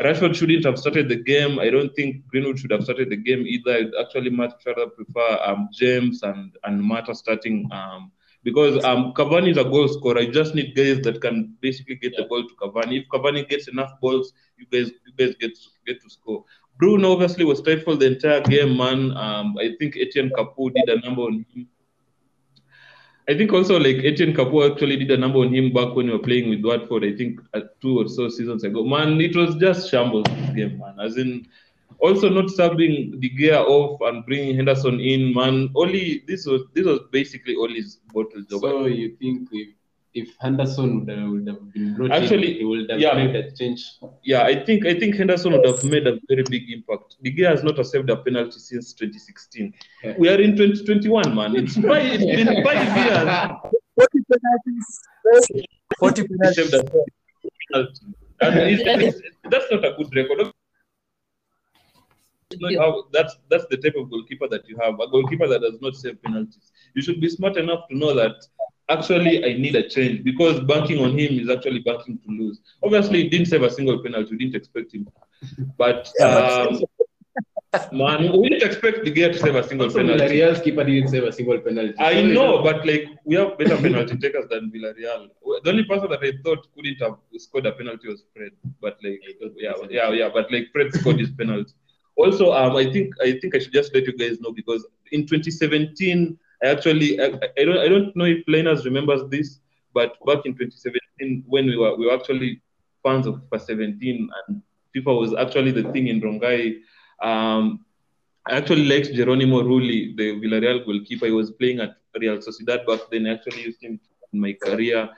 Rashford 0.00 0.34
shouldn't 0.34 0.64
have 0.66 0.78
started 0.78 1.08
the 1.08 1.16
game. 1.16 1.58
I 1.58 1.70
don't 1.70 1.94
think 1.94 2.26
Greenwood 2.28 2.58
should 2.58 2.70
have 2.70 2.84
started 2.84 3.08
the 3.08 3.16
game 3.16 3.46
either. 3.46 3.72
I'd 3.72 3.92
actually 3.98 4.30
much 4.30 4.52
rather 4.66 4.88
prefer 4.88 5.38
um, 5.44 5.68
James 5.72 6.22
and 6.22 6.54
and 6.64 6.82
Mata 6.82 7.14
starting 7.14 7.68
um, 7.72 8.12
because 8.44 8.84
um, 8.84 9.14
Cavani 9.14 9.52
is 9.52 9.56
a 9.56 9.64
goal 9.64 9.88
scorer. 9.88 10.20
You 10.20 10.32
just 10.32 10.54
need 10.54 10.76
guys 10.76 11.00
that 11.00 11.22
can 11.22 11.56
basically 11.62 11.94
get 11.94 12.14
the 12.16 12.24
ball 12.24 12.44
to 12.46 12.54
Cavani. 12.60 13.00
If 13.02 13.08
Cavani 13.08 13.48
gets 13.48 13.68
enough 13.68 13.92
balls, 14.02 14.34
you 14.58 14.66
guys 14.70 14.92
you 15.06 15.12
guys 15.16 15.34
get 15.40 15.54
to, 15.54 15.60
get 15.86 16.02
to 16.02 16.10
score. 16.10 16.44
Bruno 16.78 17.12
obviously 17.12 17.46
was 17.46 17.60
stifled 17.60 18.00
the 18.00 18.06
entire 18.06 18.42
game, 18.42 18.76
man. 18.76 19.16
Um, 19.16 19.56
I 19.58 19.70
think 19.78 19.96
Etienne 19.96 20.30
Capoue 20.36 20.74
did 20.74 20.90
a 20.90 21.00
number 21.00 21.22
on 21.22 21.46
him. 21.54 21.68
I 23.28 23.36
think 23.36 23.52
also 23.52 23.78
like 23.78 24.04
Etienne 24.04 24.34
Capoue 24.34 24.70
actually 24.70 24.96
did 24.96 25.10
a 25.10 25.16
number 25.16 25.40
on 25.40 25.52
him 25.52 25.72
back 25.72 25.96
when 25.96 26.06
we 26.06 26.12
were 26.12 26.20
playing 26.20 26.48
with 26.48 26.64
Watford. 26.64 27.04
I 27.04 27.16
think 27.16 27.40
uh, 27.54 27.62
two 27.82 27.98
or 27.98 28.08
so 28.08 28.28
seasons 28.28 28.62
ago. 28.62 28.84
Man, 28.84 29.20
it 29.20 29.34
was 29.34 29.56
just 29.56 29.90
shambles 29.90 30.28
game, 30.54 30.78
man. 30.78 31.00
As 31.00 31.16
in, 31.16 31.46
also 31.98 32.28
not 32.28 32.44
subbing 32.46 33.20
De 33.20 33.28
Gea 33.30 33.64
off 33.64 34.00
and 34.02 34.24
bringing 34.26 34.54
Henderson 34.54 35.00
in, 35.00 35.34
man. 35.34 35.70
Only 35.74 36.22
this 36.28 36.46
was 36.46 36.62
this 36.72 36.86
was 36.86 37.00
basically 37.10 37.56
Ole's 37.56 37.98
bottle 38.12 38.42
job. 38.42 38.60
So 38.60 38.86
you 38.86 39.16
think 39.16 39.48
if 40.16 40.28
Henderson 40.40 40.90
would 41.00 41.08
have, 41.16 41.28
would 41.30 41.46
have 41.46 41.72
been 41.74 41.94
brought 41.94 42.10
Actually, 42.10 42.52
in, 42.52 42.58
he 42.58 42.64
would 42.64 42.90
have 42.90 42.98
yeah. 42.98 43.14
made 43.14 43.36
a 43.36 43.50
change. 43.52 43.80
yeah, 44.24 44.42
I 44.42 44.54
think 44.64 44.86
I 44.86 44.94
think 44.98 45.14
Henderson 45.16 45.52
would 45.52 45.66
have 45.66 45.84
made 45.84 46.06
a 46.06 46.18
very 46.28 46.44
big 46.54 46.64
impact. 46.76 47.16
De 47.22 47.30
Gea 47.36 47.50
has 47.50 47.62
not 47.62 47.84
saved 47.86 48.08
a 48.10 48.16
penalty 48.16 48.58
since 48.58 48.92
2016. 48.94 49.74
Yeah. 50.02 50.14
We 50.18 50.28
are 50.30 50.40
in 50.40 50.56
2021, 50.56 51.34
man. 51.34 51.56
It's 51.56 51.74
five, 51.90 52.06
it's 52.12 52.24
been 52.24 52.64
five 52.64 52.82
years. 52.96 53.74
40 53.98 54.24
penalties. 54.32 54.88
40 55.98 56.28
penalties. 56.28 56.56
saved 56.56 56.74
a 56.74 56.82
penalty. 57.72 58.06
And 58.40 58.58
it's, 58.58 58.82
it's, 58.84 59.20
that's 59.50 59.66
not 59.70 59.84
a 59.84 59.92
good 59.98 60.14
record. 60.14 60.52
It's 62.50 62.78
how- 62.78 63.04
that's 63.12 63.36
that's 63.50 63.66
the 63.70 63.76
type 63.76 63.96
of 63.96 64.08
goalkeeper 64.10 64.48
that 64.48 64.68
you 64.68 64.76
have. 64.82 64.94
A 65.00 65.08
goalkeeper 65.08 65.48
that 65.48 65.60
does 65.62 65.78
not 65.80 65.96
save 65.96 66.22
penalties. 66.22 66.70
You 66.94 67.02
should 67.02 67.20
be 67.20 67.28
smart 67.28 67.56
enough 67.56 67.88
to 67.88 67.96
know 67.98 68.14
that 68.14 68.36
actually 68.88 69.44
I 69.44 69.54
need 69.58 69.74
a 69.76 69.88
change 69.88 70.24
because 70.24 70.60
banking 70.60 70.98
on 71.04 71.10
him 71.18 71.38
is 71.40 71.48
actually 71.50 71.80
banking 71.80 72.18
to 72.18 72.28
lose. 72.30 72.60
Obviously, 72.82 73.22
he 73.24 73.28
didn't 73.28 73.46
save 73.46 73.62
a 73.62 73.70
single 73.70 74.02
penalty. 74.02 74.30
We 74.32 74.38
didn't 74.38 74.56
expect 74.56 74.94
him, 74.94 75.08
but 75.78 76.10
um, 76.22 76.80
man, 77.92 78.32
we 78.40 78.48
didn't 78.48 78.62
expect 78.62 79.04
the 79.04 79.10
guy 79.10 79.28
to 79.28 79.38
save 79.38 79.54
a 79.54 79.62
single 79.66 79.86
Also, 79.86 79.98
penalty. 79.98 80.24
Villarreal's 80.24 80.60
keeper 80.62 80.84
didn't 80.84 81.08
save 81.08 81.24
a 81.24 81.32
single 81.32 81.58
penalty. 81.60 81.94
I 81.98 82.14
So, 82.14 82.26
know, 82.26 82.62
but 82.62 82.86
like 82.86 83.08
we 83.24 83.34
have 83.36 83.58
better 83.58 83.76
penalty 83.76 84.16
takers 84.16 84.46
than 84.48 84.70
Villarreal. 84.70 85.28
The 85.64 85.70
only 85.70 85.84
person 85.84 86.08
that 86.10 86.20
I 86.22 86.32
thought 86.44 86.66
couldn't 86.74 87.00
have 87.00 87.16
scored 87.38 87.66
a 87.66 87.72
penalty 87.72 88.08
was 88.08 88.24
Fred. 88.34 88.52
But 88.80 88.98
like, 89.04 89.20
yeah, 89.56 89.72
yeah, 89.90 90.10
yeah. 90.10 90.30
But 90.32 90.50
like 90.52 90.68
Fred 90.72 90.92
scored 90.94 91.18
his 91.18 91.30
penalty. 91.30 91.72
Also, 92.16 92.52
um, 92.52 92.76
I 92.76 92.90
think 92.90 93.12
I 93.22 93.38
think 93.40 93.54
I 93.54 93.58
should 93.58 93.72
just 93.72 93.94
let 93.94 94.06
you 94.06 94.16
guys 94.16 94.40
know 94.40 94.52
because 94.52 94.86
in 95.12 95.26
2017, 95.26 96.38
I 96.62 96.68
actually 96.68 97.20
I, 97.20 97.26
I 97.58 97.64
don't 97.64 97.78
I 97.78 97.88
don't 97.88 98.16
know 98.16 98.24
if 98.24 98.44
Linus 98.48 98.84
remembers 98.84 99.22
this, 99.30 99.60
but 99.94 100.16
back 100.26 100.46
in 100.46 100.54
2017 100.54 101.44
when 101.46 101.66
we 101.66 101.76
were 101.76 101.94
we 101.96 102.06
were 102.06 102.14
actually 102.14 102.62
fans 103.02 103.26
of 103.26 103.36
FIFA 103.36 103.60
17 103.60 104.30
and 104.48 104.62
FIFA 104.94 105.20
was 105.20 105.34
actually 105.34 105.72
the 105.72 105.84
thing 105.92 106.08
in 106.08 106.20
Rongai. 106.20 106.78
Um, 107.22 107.84
I 108.48 108.56
actually 108.56 108.84
liked 108.84 109.12
Geronimo 109.12 109.62
Rulli, 109.62 110.16
the 110.16 110.40
Villarreal 110.40 110.84
goalkeeper. 110.84 111.26
He 111.26 111.32
was 111.32 111.50
playing 111.50 111.80
at 111.80 111.96
Real 112.18 112.38
Sociedad 112.38 112.86
back 112.86 113.00
then. 113.10 113.26
I 113.26 113.32
actually 113.34 113.62
used 113.62 113.82
him 113.82 113.98
in 114.32 114.40
my 114.40 114.52
career. 114.52 115.08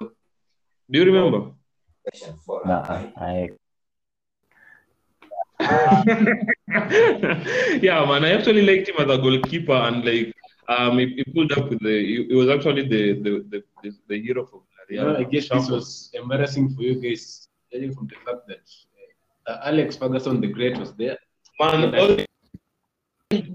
Do 0.00 0.98
you 0.98 1.04
remember? 1.04 1.52
Nah, 2.66 3.08
I 3.16 3.48
yeah, 7.80 8.04
man. 8.04 8.24
I 8.24 8.32
actually 8.32 8.66
liked 8.66 8.88
him 8.88 8.96
as 8.98 9.08
a 9.08 9.18
goalkeeper, 9.18 9.72
and 9.72 10.04
like, 10.04 10.34
um, 10.68 10.98
he, 10.98 11.06
he 11.16 11.24
pulled 11.24 11.52
up 11.52 11.68
with 11.68 11.80
the. 11.80 11.96
He, 12.10 12.26
he 12.28 12.34
was 12.34 12.48
actually 12.48 12.88
the 12.88 13.20
the, 13.22 13.30
the 13.50 13.64
the 13.82 13.90
the 14.08 14.22
hero 14.22 14.46
for 14.46 14.62
you 14.88 15.00
know, 15.00 15.16
I 15.16 15.24
guess 15.24 15.48
this 15.48 15.68
was 15.68 16.10
embarrassing 16.12 16.74
for 16.74 16.82
you 16.82 16.96
guys, 16.96 17.48
judging 17.72 17.94
from 17.94 18.06
the 18.06 18.16
fact 18.24 18.46
that 18.48 18.60
uh, 19.46 19.60
Alex 19.64 19.96
Ferguson 19.96 20.40
the 20.40 20.48
Great 20.48 20.78
was 20.78 20.92
there. 20.94 21.18
Man, 21.60 21.94
all 21.94 22.16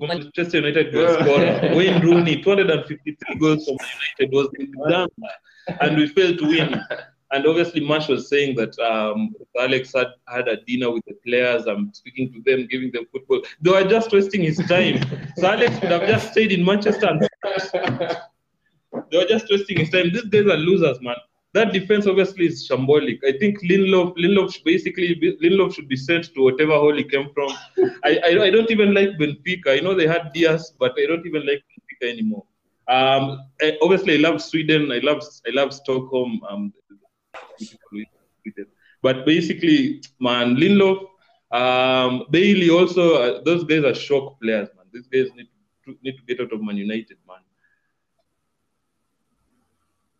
Manchester 0.07 0.57
United 0.57 0.91
goal 0.93 1.13
scorer 1.19 1.75
Wayne 1.75 2.01
Rooney, 2.01 2.41
253 2.41 3.35
goals 3.35 3.65
for 3.65 3.77
United 4.19 4.35
was 4.35 4.49
done, 4.89 5.09
and 5.81 5.97
we 5.97 6.07
failed 6.07 6.39
to 6.39 6.45
win. 6.47 6.81
And 7.31 7.45
obviously, 7.45 7.81
Marsh 7.81 8.07
was 8.07 8.27
saying 8.27 8.55
that 8.55 8.77
um, 8.79 9.35
Alex 9.59 9.93
had, 9.93 10.07
had 10.27 10.47
a 10.47 10.57
dinner 10.65 10.89
with 10.91 11.03
the 11.05 11.13
players. 11.25 11.67
I'm 11.67 11.93
speaking 11.93 12.33
to 12.33 12.41
them, 12.43 12.67
giving 12.67 12.91
them 12.91 13.05
football. 13.11 13.41
They 13.61 13.71
were 13.71 13.83
just 13.83 14.11
wasting 14.11 14.41
his 14.41 14.57
time. 14.67 15.03
So 15.37 15.47
Alex 15.47 15.77
could 15.79 15.91
have 15.91 16.07
just 16.07 16.31
stayed 16.31 16.51
in 16.51 16.65
Manchester. 16.65 17.07
And 17.07 17.21
they 19.11 19.17
were 19.17 19.25
just 19.25 19.45
wasting 19.51 19.77
his 19.77 19.91
time. 19.91 20.11
These 20.11 20.25
guys 20.25 20.47
are 20.47 20.57
losers, 20.57 20.99
man. 21.01 21.17
That 21.53 21.73
defense 21.73 22.05
obviously 22.07 22.45
is 22.47 22.67
shambolic. 22.67 23.19
I 23.23 23.37
think 23.37 23.61
Lindelof, 23.63 24.15
Lindelof 24.17 24.63
basically 24.63 25.15
Lindelof 25.43 25.73
should 25.73 25.87
be 25.87 25.95
sent 25.95 26.33
to 26.35 26.41
whatever 26.43 26.73
hole 26.73 26.95
he 26.95 27.03
came 27.03 27.29
from. 27.33 27.51
I, 28.03 28.19
I, 28.23 28.43
I 28.43 28.49
don't 28.51 28.69
even 28.69 28.93
like 28.93 29.09
Benfica. 29.19 29.77
I 29.77 29.79
know 29.79 29.95
they 29.95 30.07
had 30.07 30.31
Diaz, 30.33 30.73
but 30.79 30.93
I 30.97 31.07
don't 31.07 31.25
even 31.25 31.45
like 31.47 31.63
Benfica 31.71 32.11
anymore. 32.11 32.43
Um, 32.87 33.39
I, 33.61 33.77
obviously, 33.81 34.13
I 34.15 34.17
love 34.17 34.41
Sweden. 34.41 34.91
I 34.91 34.99
love 34.99 35.23
I 35.47 35.51
love 35.51 35.73
Stockholm. 35.73 36.41
Um. 36.49 36.73
But 39.01 39.25
basically, 39.25 40.03
man, 40.19 40.55
Lindelof, 40.55 41.05
um, 41.51 42.25
Bailly 42.29 42.69
also. 42.69 43.15
Uh, 43.15 43.41
those 43.43 43.63
guys 43.63 43.83
are 43.83 43.93
shock 43.93 44.39
players, 44.41 44.69
man. 44.75 44.85
These 44.91 45.07
guys 45.07 45.33
need 45.35 45.47
to 45.85 45.97
need 46.03 46.17
to 46.17 46.23
get 46.27 46.39
out 46.41 46.53
of 46.53 46.61
Man 46.61 46.77
United, 46.77 47.17
man. 47.27 47.43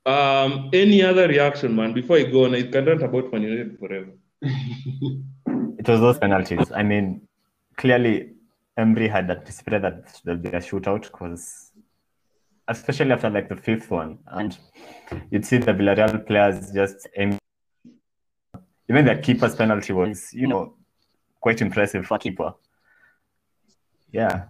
Um, 0.05 0.69
any 0.73 1.03
other 1.03 1.27
reaction, 1.27 1.75
man? 1.75 1.93
Before 1.93 2.17
I 2.17 2.23
go 2.23 2.45
on, 2.45 2.55
I 2.55 2.63
can 2.63 2.85
rant 2.85 3.03
about 3.03 3.31
Man 3.31 3.43
United 3.43 3.77
forever. 3.77 4.11
it 4.41 5.87
was 5.87 5.99
those 5.99 6.17
penalties. 6.17 6.71
I 6.73 6.83
mean, 6.83 7.27
clearly 7.77 8.31
Emery 8.77 9.07
had 9.07 9.29
anticipated 9.29 9.81
that 9.83 10.19
there'll 10.23 10.39
be 10.39 10.49
a 10.49 10.59
shootout 10.59 11.03
because, 11.03 11.68
especially 12.69 13.11
after 13.11 13.29
like 13.29 13.49
the 13.49 13.55
fifth 13.55 13.91
one, 13.91 14.19
and 14.27 14.57
you'd 15.31 15.45
see 15.45 15.57
the 15.57 15.73
Villarreal 15.73 16.25
players 16.25 16.71
just 16.71 17.07
aim. 17.17 17.37
Even 18.89 19.05
the 19.05 19.15
keeper's 19.17 19.55
penalty 19.55 19.93
was, 19.93 20.33
you 20.33 20.47
know, 20.47 20.75
quite 21.41 21.61
impressive 21.61 22.05
for 22.05 22.17
keeper. 22.17 22.53
Yeah. 24.11 24.45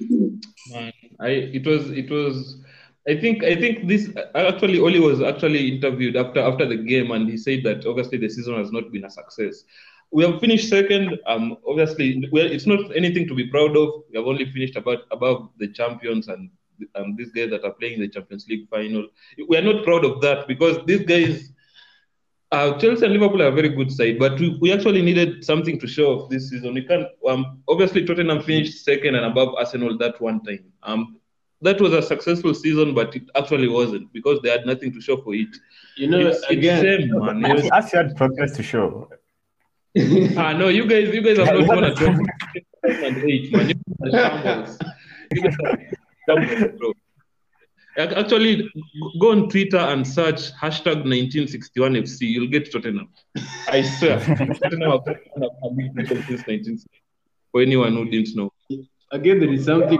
Man, 0.00 0.92
I 1.20 1.28
it 1.28 1.66
was 1.66 1.90
it 1.90 2.10
was. 2.10 2.60
I 3.06 3.20
think 3.20 3.44
I 3.44 3.54
think 3.54 3.86
this 3.86 4.10
actually 4.34 4.78
Ole 4.80 5.00
was 5.00 5.20
actually 5.20 5.76
interviewed 5.76 6.16
after 6.16 6.40
after 6.40 6.66
the 6.66 6.76
game 6.76 7.10
and 7.10 7.28
he 7.28 7.36
said 7.36 7.62
that 7.64 7.86
obviously 7.86 8.18
the 8.18 8.30
season 8.30 8.56
has 8.56 8.72
not 8.72 8.90
been 8.92 9.04
a 9.04 9.10
success. 9.10 9.64
we 10.10 10.24
have 10.24 10.40
finished 10.40 10.68
second. 10.70 11.18
Um, 11.26 11.56
obviously, 11.68 12.28
well, 12.32 12.46
it's 12.46 12.66
not 12.66 12.96
anything 12.96 13.26
to 13.28 13.34
be 13.34 13.48
proud 13.48 13.76
of. 13.76 13.88
We 14.10 14.18
have 14.18 14.26
only 14.26 14.46
finished 14.50 14.76
about 14.76 15.00
above 15.10 15.50
the 15.58 15.68
champions 15.68 16.28
and 16.28 16.50
um, 16.94 17.14
these 17.16 17.30
guys 17.32 17.50
that 17.50 17.64
are 17.64 17.72
playing 17.72 18.00
the 18.00 18.08
Champions 18.08 18.46
League 18.48 18.68
final. 18.68 19.06
We 19.48 19.56
are 19.56 19.62
not 19.62 19.84
proud 19.84 20.04
of 20.04 20.20
that 20.22 20.46
because 20.48 20.78
these 20.86 21.04
guys, 21.04 21.50
uh, 22.52 22.78
Chelsea 22.78 23.04
and 23.04 23.14
Liverpool 23.14 23.42
are 23.42 23.48
a 23.48 23.52
very 23.52 23.68
good 23.70 23.90
side, 23.90 24.18
but 24.18 24.38
we, 24.38 24.56
we 24.60 24.72
actually 24.72 25.02
needed 25.02 25.44
something 25.44 25.78
to 25.80 25.86
show 25.86 26.14
off 26.14 26.30
this 26.30 26.50
season. 26.50 26.74
We 26.74 26.82
can't. 26.84 27.08
Um, 27.28 27.62
obviously, 27.68 28.04
Tottenham 28.04 28.42
finished 28.42 28.84
second 28.84 29.14
and 29.16 29.24
above 29.26 29.54
Arsenal 29.56 29.96
that 29.98 30.20
one 30.20 30.42
time. 30.44 30.64
Um, 30.82 31.16
that 31.62 31.80
was 31.80 31.92
a 31.94 32.02
successful 32.02 32.52
season, 32.54 32.94
but 32.94 33.16
it 33.16 33.22
actually 33.34 33.68
wasn't 33.68 34.12
because 34.12 34.40
they 34.42 34.50
had 34.50 34.66
nothing 34.66 34.92
to 34.92 35.00
show 35.00 35.16
for 35.16 35.34
it. 35.34 35.48
You 35.96 36.08
know, 36.08 36.18
It's, 36.18 36.38
it's 36.42 36.50
again, 36.50 36.82
shame, 36.82 37.10
man. 37.24 37.44
It 37.44 37.54
was- 37.54 37.70
As 37.72 37.90
had 37.90 38.14
progress 38.16 38.54
to 38.56 38.62
show. 38.62 39.08
ah, 40.36 40.52
no, 40.52 40.68
you 40.68 40.86
guys, 40.86 41.14
you 41.14 41.22
guys 41.22 41.38
have 41.38 41.56
not 41.58 41.68
won 41.74 41.84
a 41.84 41.94
trophy 41.94 42.24
since 42.54 42.66
2008, 42.84 43.52
man. 43.52 43.72
You 45.30 45.42
guys 45.42 45.56
are 45.64 45.78
shambles. 46.28 46.50
You 46.50 46.56
guys 46.56 46.56
are 46.56 46.58
shambles, 46.58 46.78
bro. 46.78 46.92
Ac- 47.96 48.14
Actually, 48.16 48.70
go 49.20 49.30
on 49.30 49.48
Twitter 49.48 49.78
and 49.78 50.06
search 50.06 50.52
hashtag 50.60 51.04
1961FC. 51.04 52.22
You'll 52.22 52.48
get 52.48 52.70
Tottenham. 52.72 53.08
I 53.68 53.82
swear. 53.82 54.18
Tottenham 54.62 54.90
have 54.90 55.02
won 55.04 55.48
a 55.62 55.70
big 55.70 55.94
title 55.96 56.16
since 56.26 56.42
1960. 56.46 56.88
For 57.52 57.62
anyone 57.62 57.92
who 57.94 58.04
didn't 58.10 58.34
know. 58.34 58.50
again, 59.12 59.38
there 59.38 59.52
is 59.52 59.64
something. 59.66 59.98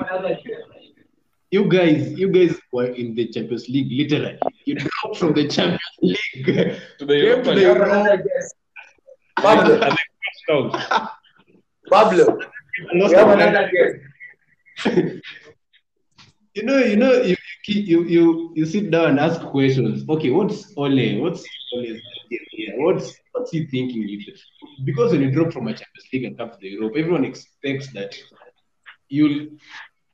You 1.52 1.68
guys, 1.68 2.10
you 2.18 2.30
guys 2.30 2.58
were 2.72 2.86
in 2.86 3.14
the 3.14 3.28
Champions 3.28 3.68
League, 3.68 3.86
literally. 3.92 4.38
You 4.64 4.74
dropped 4.74 5.18
from 5.18 5.34
the 5.34 5.46
Champions 5.46 5.80
League 6.02 6.46
To 6.98 7.04
the 7.06 7.16
Europa 7.16 7.50
League. 7.50 8.22
Pablo, 9.36 9.74
And 9.74 9.82
they 9.82 9.88
crashed 9.88 10.50
out. 10.50 11.10
Pablo, 11.90 12.38
we 12.92 13.00
have 13.12 13.28
another 13.28 13.70
guest. 13.72 15.20
You 16.54 16.62
know, 16.62 16.78
you 16.78 16.96
know, 16.96 17.12
you 17.22 17.36
you 17.66 17.80
you 17.82 18.04
you, 18.04 18.52
you 18.54 18.66
sit 18.66 18.90
down 18.90 19.10
and 19.10 19.20
ask 19.20 19.40
questions. 19.40 20.04
Okay, 20.08 20.30
what's 20.30 20.72
Ole? 20.76 21.20
What's 21.20 21.44
Ole's 21.74 22.00
idea 22.24 22.40
here? 22.50 22.74
What's 22.76 23.14
what's 23.32 23.50
he 23.50 23.66
thinking? 23.66 24.02
Because 24.84 25.12
when 25.12 25.22
you 25.22 25.30
drop 25.30 25.52
from 25.52 25.66
a 25.68 25.72
Champions 25.72 26.08
League 26.12 26.24
and 26.24 26.38
come 26.38 26.50
to 26.50 26.56
the 26.60 26.68
Europe, 26.68 26.94
everyone 26.96 27.24
expects 27.24 27.92
that 27.92 28.14
you'll 29.08 29.48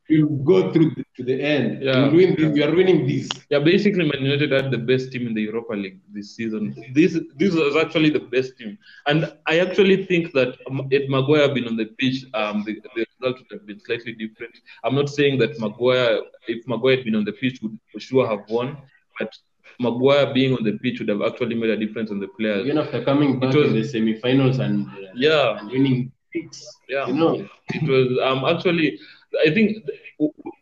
you'll 0.08 0.28
go 0.38 0.72
through 0.72 0.90
the, 0.94 1.04
to 1.16 1.22
the 1.22 1.40
end. 1.40 1.82
Yeah. 1.82 2.06
You'll 2.06 2.16
win 2.16 2.36
this. 2.36 2.56
You 2.56 2.64
are 2.64 2.74
winning 2.74 3.06
this. 3.06 3.28
Yeah, 3.50 3.58
basically, 3.58 4.04
Man 4.04 4.24
United 4.24 4.50
had 4.50 4.70
the 4.70 4.78
best 4.78 5.12
team 5.12 5.26
in 5.26 5.34
the 5.34 5.42
Europa 5.42 5.74
League 5.74 6.00
this 6.12 6.36
season. 6.36 6.74
This 6.94 7.18
this 7.36 7.54
was 7.54 7.76
actually 7.76 8.10
the 8.10 8.20
best 8.20 8.56
team, 8.56 8.78
and 9.06 9.30
I 9.46 9.60
actually 9.60 10.06
think 10.06 10.32
that 10.32 10.56
um, 10.66 10.88
if 10.90 11.08
Maguire 11.10 11.52
been 11.52 11.66
on 11.66 11.76
the 11.76 11.86
pitch, 11.98 12.24
um, 12.32 12.64
the, 12.64 12.80
the 12.96 13.06
result 13.20 13.38
would 13.38 13.58
have 13.58 13.66
been 13.66 13.80
slightly 13.80 14.12
different. 14.12 14.54
I'm 14.84 14.94
not 14.94 15.08
saying 15.08 15.38
that 15.38 15.58
Maguire, 15.58 16.20
if 16.48 16.66
Maguire 16.66 16.96
had 16.96 17.04
been 17.04 17.16
on 17.16 17.24
the 17.24 17.32
pitch, 17.32 17.60
would 17.62 17.78
for 17.92 18.00
sure 18.00 18.26
have 18.28 18.48
won, 18.48 18.76
but 19.18 19.32
Maguire 19.78 20.32
being 20.32 20.54
on 20.56 20.64
the 20.64 20.78
pitch 20.78 21.00
would 21.00 21.08
have 21.08 21.22
actually 21.22 21.54
made 21.54 21.70
a 21.70 21.76
difference 21.76 22.10
on 22.10 22.20
the 22.20 22.28
players. 22.28 22.66
Even 22.66 22.78
after 22.78 23.02
coming 23.04 23.38
back 23.40 23.54
It 23.54 23.58
was- 23.58 23.68
in 23.68 23.74
the 23.74 23.84
semi-finals 23.84 24.58
and 24.58 24.86
uh, 24.88 24.92
Yeah. 25.14 25.58
and 25.58 25.70
winning 25.70 26.12
six, 26.32 26.66
Yeah, 26.88 27.06
you 27.06 27.14
know. 27.14 27.46
it 27.74 27.88
was 27.88 28.18
um 28.22 28.44
actually 28.44 28.98
I 29.46 29.50
think 29.50 29.76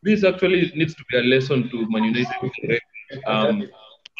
this 0.02 0.24
actually 0.24 0.70
needs 0.74 0.94
to 0.94 1.04
be 1.10 1.18
a 1.18 1.22
lesson 1.22 1.68
to 1.70 1.86
Man 1.90 2.04
United. 2.04 2.80
Um, 3.26 3.66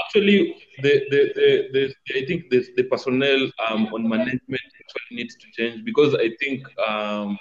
actually, 0.04 0.56
the, 0.82 0.92
the, 1.10 1.20
the, 1.36 1.68
the 1.74 1.94
I 2.20 2.24
think 2.24 2.48
the, 2.50 2.64
the 2.76 2.84
personnel 2.84 3.50
um, 3.68 3.86
on 3.94 4.08
management 4.08 4.62
actually 4.80 5.16
needs 5.18 5.36
to 5.36 5.46
change 5.52 5.84
because 5.84 6.14
I 6.14 6.30
think 6.40 6.62
um, 6.88 7.38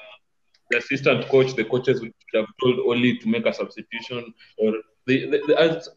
the 0.70 0.78
assistant 0.78 1.28
coach, 1.30 1.56
the 1.56 1.66
coaches 1.66 2.02
would 2.02 2.14
have 2.34 2.46
told 2.62 2.80
Ole 2.80 3.18
to 3.18 3.28
make 3.28 3.46
a 3.46 3.54
substitution 3.54 4.34
or 4.58 4.74
the 5.06 5.30
the, 5.32 5.42
the, 5.48 5.60
as, 5.60 5.90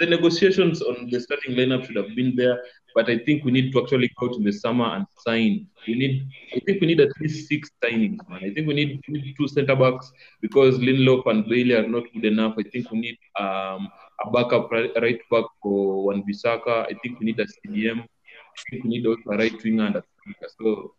the 0.00 0.06
negotiations 0.06 0.82
on 0.82 1.08
the 1.10 1.20
starting 1.20 1.54
lineup 1.54 1.86
should 1.86 1.96
have 1.96 2.14
been 2.16 2.34
there. 2.36 2.62
But 2.94 3.10
I 3.10 3.18
think 3.18 3.44
we 3.44 3.50
need 3.50 3.72
to 3.72 3.82
actually 3.82 4.10
go 4.20 4.28
to 4.28 4.38
the 4.42 4.52
summer 4.52 4.84
and 4.84 5.06
sign. 5.26 5.66
We 5.86 5.94
need, 5.94 6.28
I 6.54 6.60
think 6.60 6.80
we 6.80 6.86
need 6.86 7.00
at 7.00 7.10
least 7.20 7.48
six 7.48 7.68
signings, 7.82 8.18
man. 8.28 8.40
I 8.44 8.54
think 8.54 8.68
we 8.68 8.74
need, 8.74 9.00
we 9.08 9.20
need 9.20 9.34
two 9.36 9.48
centre 9.48 9.74
backs 9.74 10.12
because 10.40 10.78
Lindelof 10.78 11.26
and 11.26 11.44
Bailly 11.48 11.74
are 11.74 11.88
not 11.88 12.04
good 12.12 12.24
enough. 12.24 12.54
I 12.58 12.62
think 12.62 12.90
we 12.92 13.00
need 13.00 13.18
um, 13.38 13.88
a 14.24 14.30
backup 14.32 14.70
right, 14.70 14.90
right 15.02 15.18
back 15.30 15.44
for 15.60 16.06
Wan 16.06 16.22
Bissaka. 16.22 16.86
I 16.86 16.94
think 17.02 17.18
we 17.18 17.26
need 17.26 17.40
a 17.40 17.46
CDM. 17.46 18.00
I 18.00 18.70
think 18.70 18.84
we 18.84 18.90
need 18.90 19.06
also 19.06 19.30
a 19.30 19.36
right 19.38 19.64
winger 19.64 19.86
and 19.86 19.96
a 19.96 20.02
striker. 20.02 20.52
So, 20.60 20.94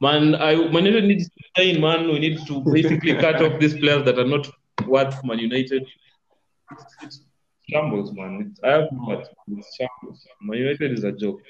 man, 0.00 0.34
I 0.34 0.54
Man 0.56 0.86
United 0.86 1.04
needs 1.04 1.28
to 1.28 1.44
sign, 1.56 1.80
man. 1.80 2.08
We 2.08 2.18
need 2.18 2.46
to 2.46 2.60
basically 2.60 3.14
cut 3.14 3.42
off 3.42 3.60
these 3.60 3.74
players 3.78 4.04
that 4.04 4.18
are 4.18 4.26
not 4.26 4.48
worth 4.86 5.22
Man 5.24 5.38
United. 5.38 5.86
It's, 6.72 6.96
it's 7.02 7.20
shambles, 7.68 8.12
man. 8.12 8.50
It's, 8.50 8.60
I 8.62 8.70
have 8.70 8.88
no. 8.92 9.22
It's 9.48 9.76
shambles. 9.76 10.26
Man 10.40 10.58
United 10.58 10.92
is 10.92 11.04
a 11.04 11.12
joke. 11.12 11.40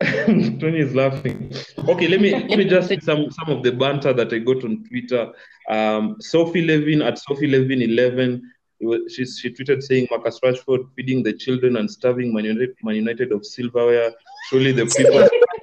Tony 0.04 0.80
is 0.80 0.94
laughing. 0.94 1.52
Okay, 1.78 2.08
let 2.08 2.20
me 2.20 2.32
let 2.32 2.58
me 2.58 2.64
just 2.64 2.88
some 3.02 3.30
some 3.30 3.48
of 3.48 3.62
the 3.62 3.72
banter 3.72 4.12
that 4.12 4.32
I 4.32 4.38
got 4.38 4.64
on 4.64 4.84
Twitter. 4.84 5.32
Um, 5.70 6.16
Sophie 6.20 6.66
Levin 6.66 7.00
at 7.00 7.18
Sophie 7.18 7.46
Levin 7.46 7.80
eleven. 7.80 8.50
She, 9.08 9.24
she 9.24 9.50
tweeted 9.50 9.82
saying 9.82 10.08
Marcus 10.10 10.40
Rashford 10.40 10.90
feeding 10.94 11.22
the 11.22 11.32
children 11.32 11.76
and 11.76 11.90
starving 11.90 12.34
Man 12.34 12.44
United, 12.44 12.76
Man 12.82 12.96
United 12.96 13.32
of 13.32 13.46
silverware. 13.46 14.12
Surely 14.50 14.72
the 14.72 14.84
people. 14.84 15.26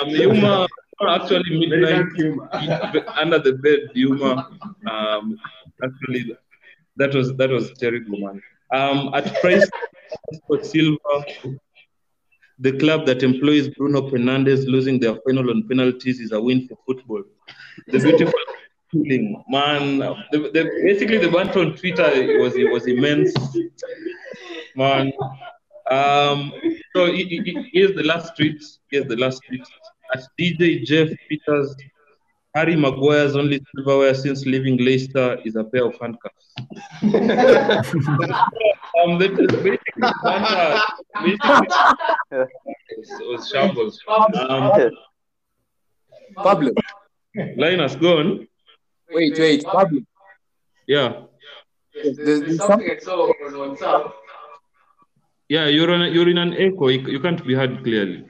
Um, 0.00 0.08
Yuma 0.08 0.66
actually 1.08 1.58
midnight 1.58 2.06
under 3.16 3.38
the 3.38 3.52
bed. 3.62 3.90
Yuma 3.94 4.50
um, 4.90 5.38
actually 5.82 6.36
that 6.96 7.14
was 7.14 7.34
that 7.36 7.50
was 7.50 7.72
terrible, 7.78 8.18
man. 8.18 8.42
Um, 8.72 9.14
at 9.14 9.40
price 9.40 9.68
for 10.46 10.62
Silva, 10.62 11.24
the 12.58 12.72
club 12.78 13.06
that 13.06 13.22
employs 13.22 13.68
Bruno 13.68 14.10
Fernandes 14.10 14.66
losing 14.66 14.98
their 14.98 15.16
final 15.26 15.50
on 15.50 15.66
penalties 15.68 16.20
is 16.20 16.32
a 16.32 16.40
win 16.40 16.66
for 16.68 16.76
football. 16.86 17.22
The 17.86 17.98
beautiful 18.00 18.40
feeling, 18.90 19.42
man. 19.48 19.98
The, 19.98 20.14
the, 20.52 20.70
basically, 20.84 21.18
the 21.18 21.30
banter 21.30 21.60
on 21.60 21.76
Twitter 21.76 22.38
was 22.40 22.54
was 22.72 22.86
immense, 22.86 23.32
man. 24.76 25.12
Um, 25.90 26.52
so 26.94 27.06
he- 27.06 27.24
he- 27.24 27.42
he- 27.44 27.70
here's 27.72 27.94
the 27.94 28.02
last 28.02 28.36
tweet. 28.36 28.62
Here's 28.90 29.06
the 29.06 29.16
last 29.16 29.42
tweet. 29.46 29.66
At 30.14 30.22
DJ 30.38 30.84
Jeff 30.84 31.08
Peters, 31.28 31.74
Harry 32.54 32.76
Maguire's 32.76 33.36
only 33.36 33.60
silverware 33.74 34.14
since 34.14 34.44
leaving 34.46 34.78
Leicester 34.78 35.38
is 35.44 35.56
a 35.56 35.64
pair 35.64 35.84
of 35.86 35.94
handcuffs. 36.00 36.46
um, 39.02 39.18
that 39.18 39.32
is 39.38 39.52
basically 39.62 40.10
banter. 40.24 40.80
Basically, 41.24 41.68
it 42.90 43.28
was 43.28 43.48
shambles. 43.48 44.00
Um, 44.08 44.90
Pablo, 46.36 46.70
Linus, 47.56 47.94
go 47.96 48.18
on. 48.18 48.47
Wait, 49.10 49.38
wait, 49.38 49.64
Pablo. 49.64 50.00
Yeah, 50.86 51.22
There's, 51.94 52.16
there's 52.16 52.56
something 52.56 52.90
I 52.90 52.98
saw 52.98 53.28
on 53.28 53.52
WhatsApp. 53.52 54.12
yeah. 55.48 55.66
You're 55.66 55.90
on. 55.92 56.12
You're 56.12 56.28
in 56.28 56.38
an 56.38 56.54
echo. 56.54 56.88
You, 56.88 57.00
you 57.08 57.20
can't 57.20 57.44
be 57.46 57.54
heard 57.54 57.82
clearly. 57.84 58.24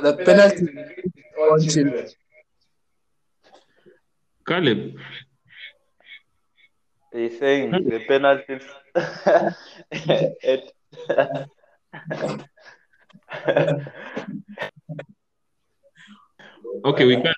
The 0.00 0.14
penalty 0.14 0.68
on 1.38 1.60
children. 1.68 2.08
Caleb. 4.46 4.94
He's 7.12 7.38
saying 7.38 7.72
the 7.72 8.00
penalties. 8.06 8.62
it, 9.90 10.72
Okay, 16.84 17.04
we 17.04 17.16
can't. 17.16 17.36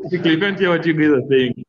Basically, 0.00 0.34
we 0.36 0.40
can't 0.40 0.58
hear 0.58 0.70
what 0.70 0.84
you 0.86 0.92
guys 0.94 1.22
are 1.22 1.28
saying. 1.28 1.64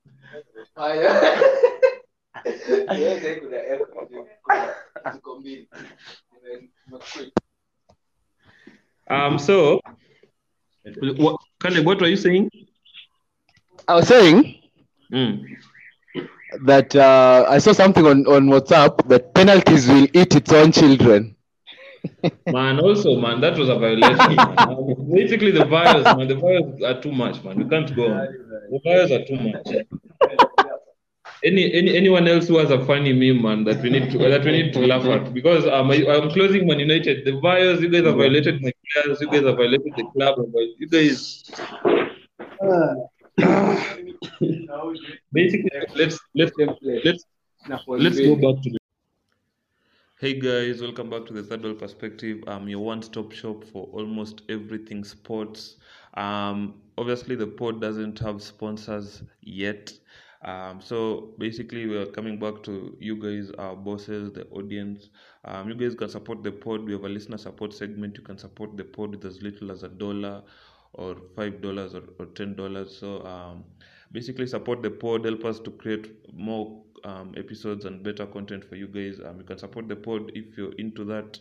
Um. 9.10 9.38
So, 9.38 9.80
what, 11.18 11.38
Caleb, 11.62 11.86
what 11.86 12.02
were 12.02 12.08
you 12.08 12.18
saying? 12.18 12.50
I 13.88 13.96
was 13.96 14.08
saying 14.08 14.58
Mm. 15.12 15.58
that 16.64 16.96
uh, 16.96 17.46
I 17.50 17.58
saw 17.60 17.72
something 17.74 18.06
on, 18.06 18.26
on 18.28 18.48
WhatsApp 18.48 19.08
that 19.10 19.34
penalties 19.34 19.88
will 19.88 20.08
eat 20.14 20.36
its 20.36 20.52
own 20.52 20.72
children. 20.72 21.36
Man, 22.48 22.80
also, 22.80 23.16
man, 23.20 23.42
that 23.42 23.58
was 23.58 23.70
a 23.70 23.76
violation. 23.76 24.36
Basically, 25.14 25.52
the 25.52 25.66
virus, 25.66 26.04
man, 26.06 26.28
the 26.28 26.36
virus 26.36 26.82
are 26.84 27.02
too 27.02 27.12
much, 27.12 27.44
man. 27.44 27.58
We 27.58 27.66
can't 27.66 27.96
go 27.96 28.12
on. 28.12 28.28
The 28.72 28.80
virus 28.84 29.12
are 29.12 29.26
too 29.26 29.38
much. 29.38 29.68
any, 31.44 31.74
any 31.74 31.98
anyone 31.98 32.28
else 32.28 32.48
who 32.48 32.58
has 32.58 32.72
a 32.72 32.84
funny 32.86 33.14
meme, 33.14 33.42
man, 33.42 33.64
that 33.66 33.82
we 33.82 33.90
need 33.90 34.12
to 34.12 34.18
that 34.18 34.44
we 34.44 34.52
need 34.52 34.74
to 34.74 34.86
laugh 34.86 35.06
at 35.06 35.34
because 35.34 35.66
um, 35.68 35.92
I, 35.92 36.06
I'm 36.08 36.30
closing 36.32 36.68
Man 36.68 36.80
United. 36.80 37.26
The 37.26 37.32
Vios, 37.32 37.82
you 37.82 37.90
guys 37.90 38.06
have 38.06 38.16
violated 38.16 38.62
my 38.62 38.72
players. 38.94 39.22
You 39.22 39.28
guys 39.28 39.44
have 39.44 39.58
violated 39.58 39.94
the 39.96 40.04
club. 40.14 40.36
but 40.38 40.62
You 40.78 40.88
guys, 40.88 41.50
basically, 45.32 45.70
let's 45.96 46.20
let's 46.36 46.52
let's 47.06 47.26
let's 47.88 48.20
go 48.20 48.36
back 48.36 48.62
to 48.64 48.70
the. 48.70 48.81
Hey 50.22 50.40
guys, 50.40 50.84
welcome 50.84 51.10
back 51.10 51.26
to 51.26 51.34
the 51.34 51.42
Third 51.42 51.64
World 51.64 51.80
Perspective. 51.80 52.44
I'm 52.46 52.70
your 52.70 52.82
one-stop 52.82 53.32
shop 53.32 53.64
for 53.64 53.88
almost 53.92 54.44
everything 54.50 55.04
sports. 55.04 55.78
Um, 56.14 56.76
obviously, 56.96 57.36
the 57.36 57.48
pod 57.48 57.82
doesn't 57.82 58.20
have 58.20 58.44
sponsors 58.44 59.24
yet. 59.42 59.92
Um, 60.44 60.80
so 60.80 61.34
basically, 61.40 61.88
we 61.88 61.98
are 61.98 62.06
coming 62.06 62.38
back 62.38 62.62
to 62.66 62.96
you 63.00 63.16
guys, 63.16 63.50
our 63.58 63.76
bosses, 63.76 64.32
the 64.32 64.46
audience. 64.50 65.10
Um, 65.46 65.68
you 65.70 65.74
guys 65.74 65.96
can 65.96 66.10
support 66.10 66.44
the 66.44 66.52
pod. 66.52 66.84
We 66.84 66.92
have 66.92 67.04
a 67.04 67.10
listener 67.10 67.40
support 67.40 67.74
segment. 67.74 68.16
You 68.16 68.24
can 68.24 68.38
support 68.38 68.78
the 68.78 68.84
pod 68.84 69.16
with 69.16 69.26
as 69.26 69.42
little 69.42 69.72
as 69.72 69.82
a 69.82 69.90
dollar 69.90 70.44
or 70.94 71.16
five 71.36 71.64
dollars 71.64 71.96
or, 71.96 72.04
or 72.20 72.28
ten 72.28 72.54
dollars. 72.54 72.96
So 72.96 73.26
um, 73.26 73.64
basically, 74.12 74.46
support 74.46 74.84
the 74.84 74.92
pod. 74.92 75.26
Help 75.26 75.46
us 75.46 75.60
to 75.62 75.72
create 75.72 76.32
more 76.32 76.84
um, 77.04 77.34
episodes 77.38 77.86
and 77.86 78.04
better 78.04 78.26
content 78.26 78.64
for 78.64 78.76
you 78.76 78.88
guys. 78.88 79.20
Um, 79.26 79.38
you 79.38 79.44
can 79.44 79.58
support 79.58 79.88
the 79.88 79.96
pod 79.96 80.32
if 80.36 80.58
you're 80.58 80.74
into 80.74 81.04
that. 81.06 81.40